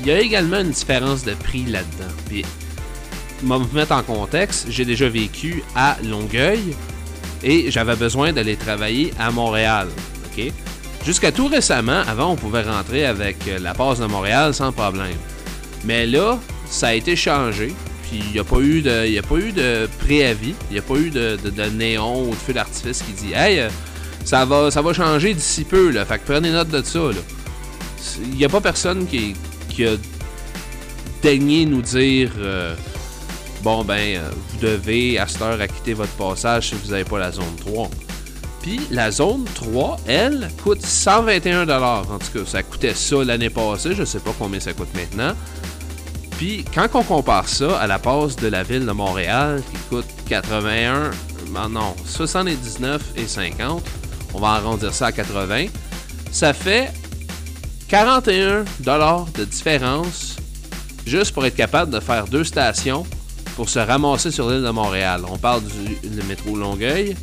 [0.00, 2.12] Il y a également une différence de prix là-dedans.
[2.28, 2.44] Puis,
[3.42, 6.74] moi, vous mettre en contexte, j'ai déjà vécu à Longueuil
[7.42, 9.88] et j'avais besoin d'aller travailler à Montréal.
[10.26, 10.52] ok?
[11.04, 15.16] Jusqu'à tout récemment, avant, on pouvait rentrer avec euh, la passe de Montréal sans problème.
[15.84, 16.38] Mais là,
[16.68, 17.72] ça a été changé.
[18.02, 20.82] Puis il n'y a pas eu de, a pas eu de préavis, il n'y a
[20.82, 23.68] pas eu de, de- néon ou de feu d'artifice qui dit Hey, euh,
[24.24, 26.04] ça va, ça va changer d'ici peu, là.
[26.04, 27.00] Fait que prenez note de ça,
[28.22, 29.34] Il n'y a pas personne qui,
[29.78, 32.74] qui a nous dire euh,
[33.62, 37.18] Bon, ben, euh, vous devez à cette heure acquitter votre passage si vous n'avez pas
[37.18, 37.88] la zone 3.
[38.62, 43.94] Puis la zone 3, elle, coûte 121 En tout cas, ça coûtait ça l'année passée.
[43.94, 45.34] Je sais pas combien ça coûte maintenant.
[46.38, 50.06] Puis quand on compare ça à la passe de la ville de Montréal qui coûte
[50.28, 51.10] 81,
[51.52, 53.84] non, non 79 et 50,
[54.34, 55.66] on va arrondir ça à 80,
[56.30, 56.92] ça fait
[57.88, 60.36] 41 dollars de différence
[61.06, 63.06] juste pour être capable de faire deux stations
[63.56, 65.22] pour se ramasser sur l'île de Montréal.
[65.26, 67.16] On parle du métro Longueuil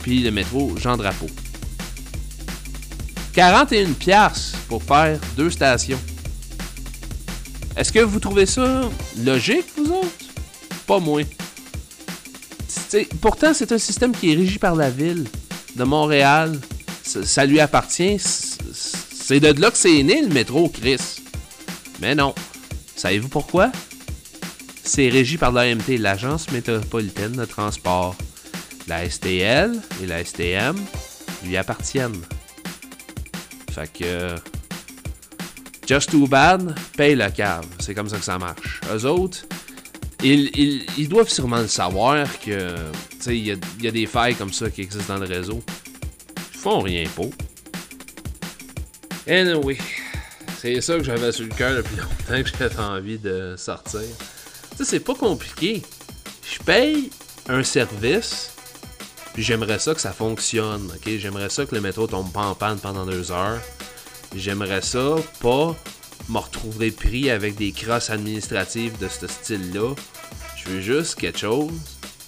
[0.00, 1.26] puis le métro Jean Drapeau.
[3.32, 5.98] 41 piastres pour faire deux stations.
[7.74, 8.82] Est-ce que vous trouvez ça
[9.24, 10.08] logique, vous autres?
[10.86, 11.24] Pas moins.
[13.22, 15.24] Pourtant, c'est un système qui est régi par la ville
[15.74, 16.60] de Montréal.
[17.02, 18.20] Ça lui appartient.
[19.26, 20.98] C'est de là que c'est né le métro, Chris.
[22.00, 22.34] Mais non.
[22.94, 23.72] Savez-vous pourquoi?
[24.82, 28.14] C'est régi par l'AMT, l'Agence métropolitaine de transport.
[28.86, 29.72] La STL
[30.02, 30.76] et la STM
[31.44, 32.20] lui appartiennent.
[33.70, 34.34] Fait que.
[35.88, 37.64] Just Too Bad paye le cave.
[37.80, 38.80] C'est comme ça que ça marche.
[38.92, 39.38] Eux autres,
[40.22, 42.74] ils, ils- ils doivent sûrement le savoir que.
[42.74, 45.20] Tu sais, il y a, il y a des failles comme ça qui existent dans
[45.20, 45.62] le réseau.
[46.54, 47.30] Ils font rien pour.
[49.26, 49.78] Anyway,
[50.58, 54.02] c'est ça que j'avais sur le cœur depuis longtemps que j'avais envie de sortir.
[54.76, 55.82] Tu c'est pas compliqué.
[56.42, 57.10] Je paye
[57.48, 58.52] un service,
[59.32, 61.16] puis j'aimerais ça que ça fonctionne, ok?
[61.18, 63.60] J'aimerais ça que le métro tombe pas en panne pendant deux heures.
[64.36, 65.74] J'aimerais ça pas
[66.28, 69.94] me retrouver pris avec des crosses administratives de ce style-là.
[70.56, 71.72] Je veux juste quelque chose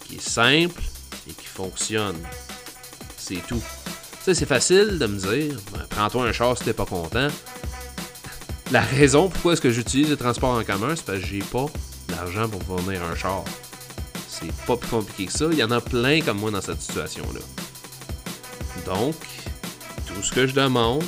[0.06, 0.82] qui est simple
[1.28, 2.16] et qui fonctionne.
[3.18, 3.62] C'est tout.
[4.34, 7.28] C'est facile de me dire, ben, prends-toi un char si t'es pas content.
[8.72, 11.66] La raison pourquoi est-ce que j'utilise le transport en commun, c'est parce que j'ai pas
[12.08, 13.44] d'argent pour fournir un char.
[14.28, 15.46] C'est pas plus compliqué que ça.
[15.52, 17.40] Il y en a plein comme moi dans cette situation-là.
[18.84, 19.14] Donc,
[20.06, 21.04] tout ce que je demande,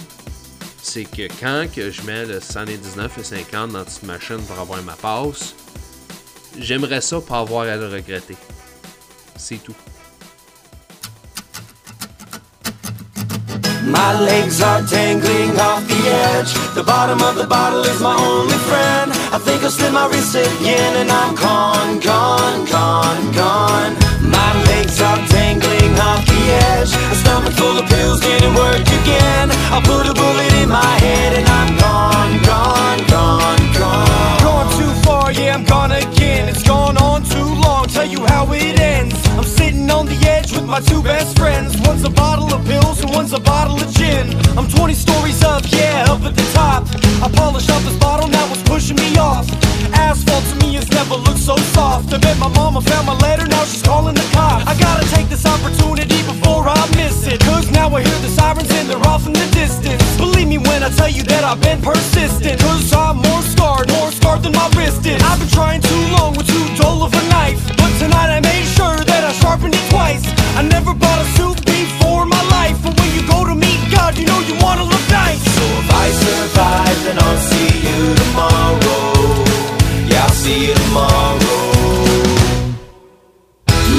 [0.81, 4.95] c'est que quand je mets le 119 et 50 dans cette machine pour avoir ma
[4.95, 5.57] passe,
[6.57, 8.37] j'aimerais ça pas avoir à le regretter.
[9.37, 9.75] C'est tout.
[13.89, 16.01] My legs are dangling off the
[16.37, 16.53] edge.
[16.75, 19.13] The bottom of the bottle is my only friend.
[19.33, 23.93] I think I'll slip my wrist again and I'm gone, gone, gone, gone.
[24.29, 26.43] My legs are dangling off the
[26.77, 26.93] edge.
[26.93, 29.49] A stomach full of pills didn't work again.
[29.73, 34.43] I put a bullet in my head and I'm gone, gone, gone, gone.
[34.45, 36.49] Gone too far, yeah, I'm gone again.
[36.49, 39.17] It's gone on too long, tell you how it ends.
[39.39, 41.75] I'm sitting on the edge with my two best friends.
[41.87, 44.27] One's a bottle of pills and one's a bottle of gin.
[44.57, 46.87] I'm 20 stories up, yeah, up at the top.
[47.25, 49.47] I polished off this bottle, now it's pushing me off.
[50.07, 52.15] Asphalt to me has never looked so soft.
[52.15, 54.65] I bet my mama found my letter, now she's calling the cops.
[54.71, 57.41] I gotta take this opportunity before I miss it.
[57.51, 60.03] Cause now I hear the sirens and they're off in the distance.
[60.17, 62.61] Believe me when I tell you that I've been persistent.
[62.61, 65.21] Cause I'm more scarred, more scarred than my wrist is.
[65.29, 67.59] I've been trying too long with too dull of a knife.
[67.81, 70.25] But tonight I made sure I sharpened it twice.
[70.57, 72.81] I never bought a suit before in my life.
[72.81, 75.45] But when you go to meet God, you know you wanna look nice.
[75.45, 79.05] So if I survive, then I'll see you tomorrow.
[80.09, 81.61] Yeah, I'll see you tomorrow.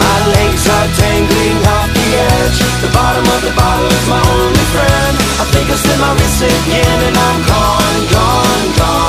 [0.02, 2.60] My legs are dangling off the edge.
[2.82, 5.14] The bottom of the bottle is my only friend.
[5.14, 9.09] I think I slip my wrist again and I'm gone, gone, gone.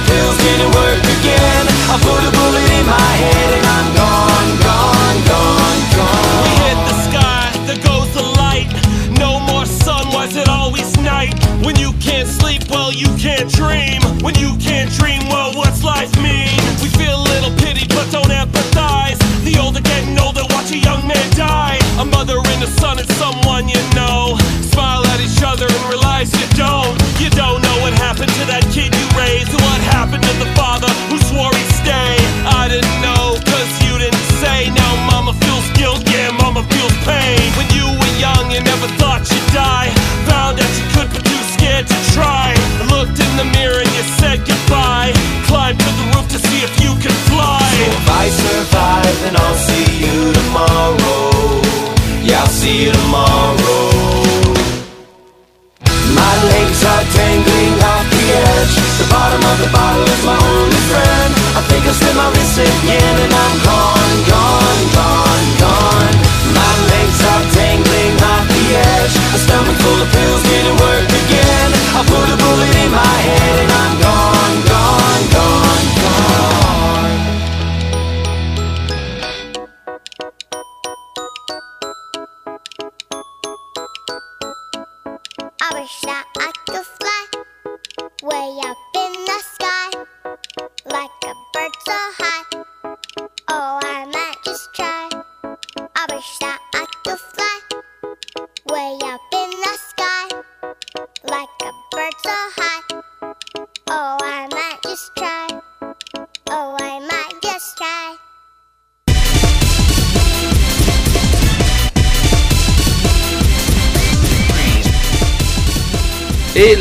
[0.00, 1.64] Of pills didn't work again.
[1.90, 5.59] I put a bullet in my head and I'm gone, gone, gone.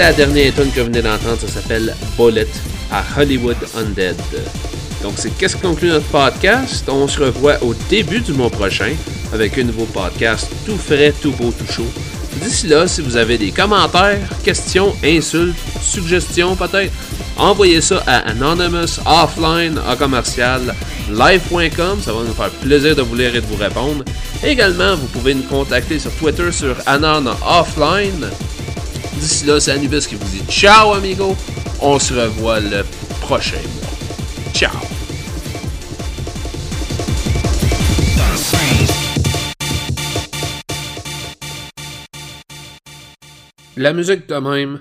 [0.10, 2.48] La dernière tune que vous venez d'entendre, ça s'appelle Bullet
[2.92, 4.20] à Hollywood Undead.
[5.04, 6.84] Donc c'est qu'est-ce qui conclut notre podcast?
[6.90, 8.94] On se revoit au début du mois prochain
[9.32, 11.86] avec un nouveau podcast tout frais, tout beau, tout chaud.
[12.42, 16.92] D'ici là, si vous avez des commentaires, questions, insultes, suggestions peut-être,
[17.38, 20.74] envoyez ça à Anonymous Offline à commercial
[21.12, 22.00] live.com.
[22.02, 24.04] Ça va nous faire plaisir de vous lire et de vous répondre.
[24.44, 28.26] Également, vous pouvez nous contacter sur Twitter sur Anon Offline.
[29.20, 31.36] D'ici là, c'est Anubis qui vous dit ciao, amigo.
[31.82, 32.86] On se revoit le
[33.22, 34.54] prochain mois.
[34.54, 34.72] Ciao.
[43.76, 44.80] La musique de même.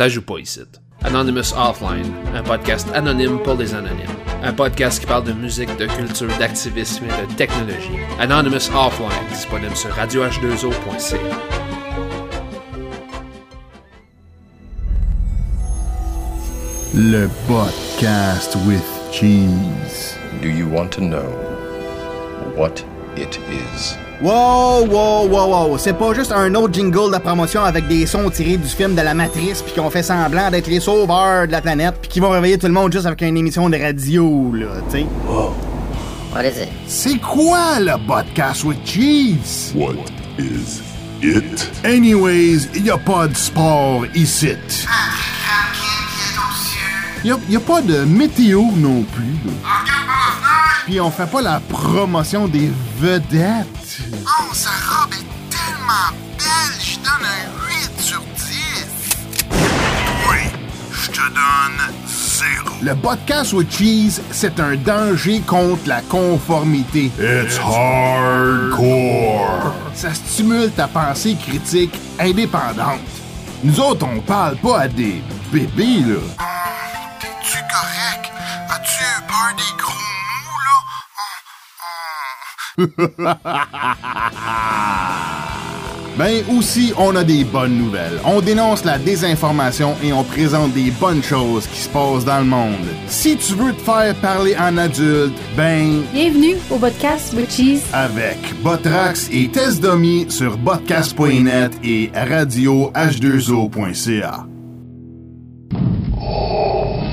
[0.00, 0.62] Ça joue pas ici.
[1.04, 4.16] Anonymous Offline, un podcast anonyme pour les anonymes.
[4.42, 7.98] Un podcast qui parle de musique, de culture, d'activisme et de technologie.
[8.18, 11.18] Anonymous Offline, disponible sur radioh2o.ca.
[16.94, 18.82] Le podcast with
[19.12, 20.16] cheese.
[20.40, 21.28] Do you want to know
[22.56, 22.82] what
[23.18, 23.98] it is?
[24.22, 25.78] Wow, wow, wow, wow.
[25.78, 29.00] C'est pas juste un autre jingle de promotion avec des sons tirés du film de
[29.00, 32.28] la Matrice puis qu'on fait semblant d'être les sauveurs de la planète puis qui vont
[32.28, 35.06] réveiller tout le monde juste avec une émission de radio, là, tu sais.
[35.26, 36.68] What is it?
[36.86, 39.72] C'est quoi le podcast with cheese?
[39.74, 39.94] What
[40.38, 40.82] is
[41.22, 41.70] it?
[41.82, 44.54] Anyways, y a pas de sport ici.
[47.24, 49.34] Y a, y a pas de météo non plus.
[50.84, 53.66] Puis on fait pas la promotion des vedettes.
[54.12, 58.86] Oh, sa robe est tellement belle, je donne un 8 sur 10.
[60.30, 60.38] Oui,
[60.92, 62.70] je te donne zéro.
[62.82, 67.10] Le podcast with cheese, c'est un danger contre la conformité.
[67.18, 69.74] It's hardcore.
[69.94, 73.00] Ça stimule ta pensée critique indépendante.
[73.62, 75.22] Nous autres, on parle pas à des
[75.52, 76.16] bébés, là.
[77.20, 78.32] T'es-tu correct?
[78.70, 79.89] As-tu peur des gros
[83.18, 83.38] là?
[86.18, 88.18] Ben aussi, on a des bonnes nouvelles.
[88.26, 92.44] On dénonce la désinformation et on présente des bonnes choses qui se passent dans le
[92.44, 92.74] monde.
[93.06, 97.80] Si tu veux te faire parler en adulte, ben Bienvenue au podcast with Cheese.
[97.94, 104.44] avec Botrax et Test Dummy sur podcast.net et radio-h2o.ca.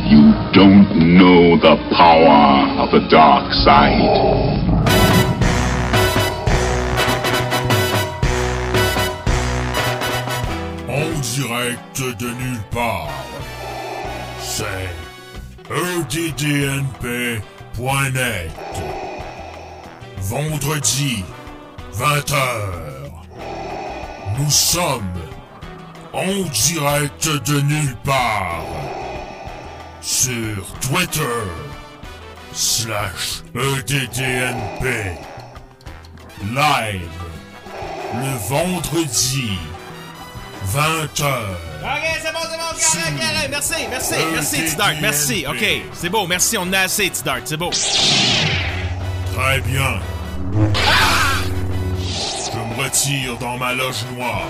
[0.10, 0.86] You don't
[1.18, 4.67] know the power of the dark side.
[11.22, 13.10] Direct de nulle part.
[14.40, 14.90] C'est
[15.70, 17.02] eddnp.net.
[20.18, 21.24] Vendredi,
[21.96, 22.44] 20h.
[24.38, 25.02] Nous sommes
[26.14, 28.64] en direct de nulle part.
[30.02, 31.44] Sur Twitter.
[32.54, 35.18] Slash EDDNP.
[36.54, 37.10] Live.
[38.14, 39.58] Le vendredi.
[40.74, 41.24] 20h.
[41.82, 43.50] Ok, c'est bon, c'est bon, correct, correct.
[43.50, 45.46] Merci, merci, merci, T-Dart, merci.
[45.48, 47.72] Ok, c'est beau, merci, on a assez, T-Dart, c'est beau.
[49.36, 50.00] Très bien.
[52.52, 54.50] Je me retire dans ma loge noire.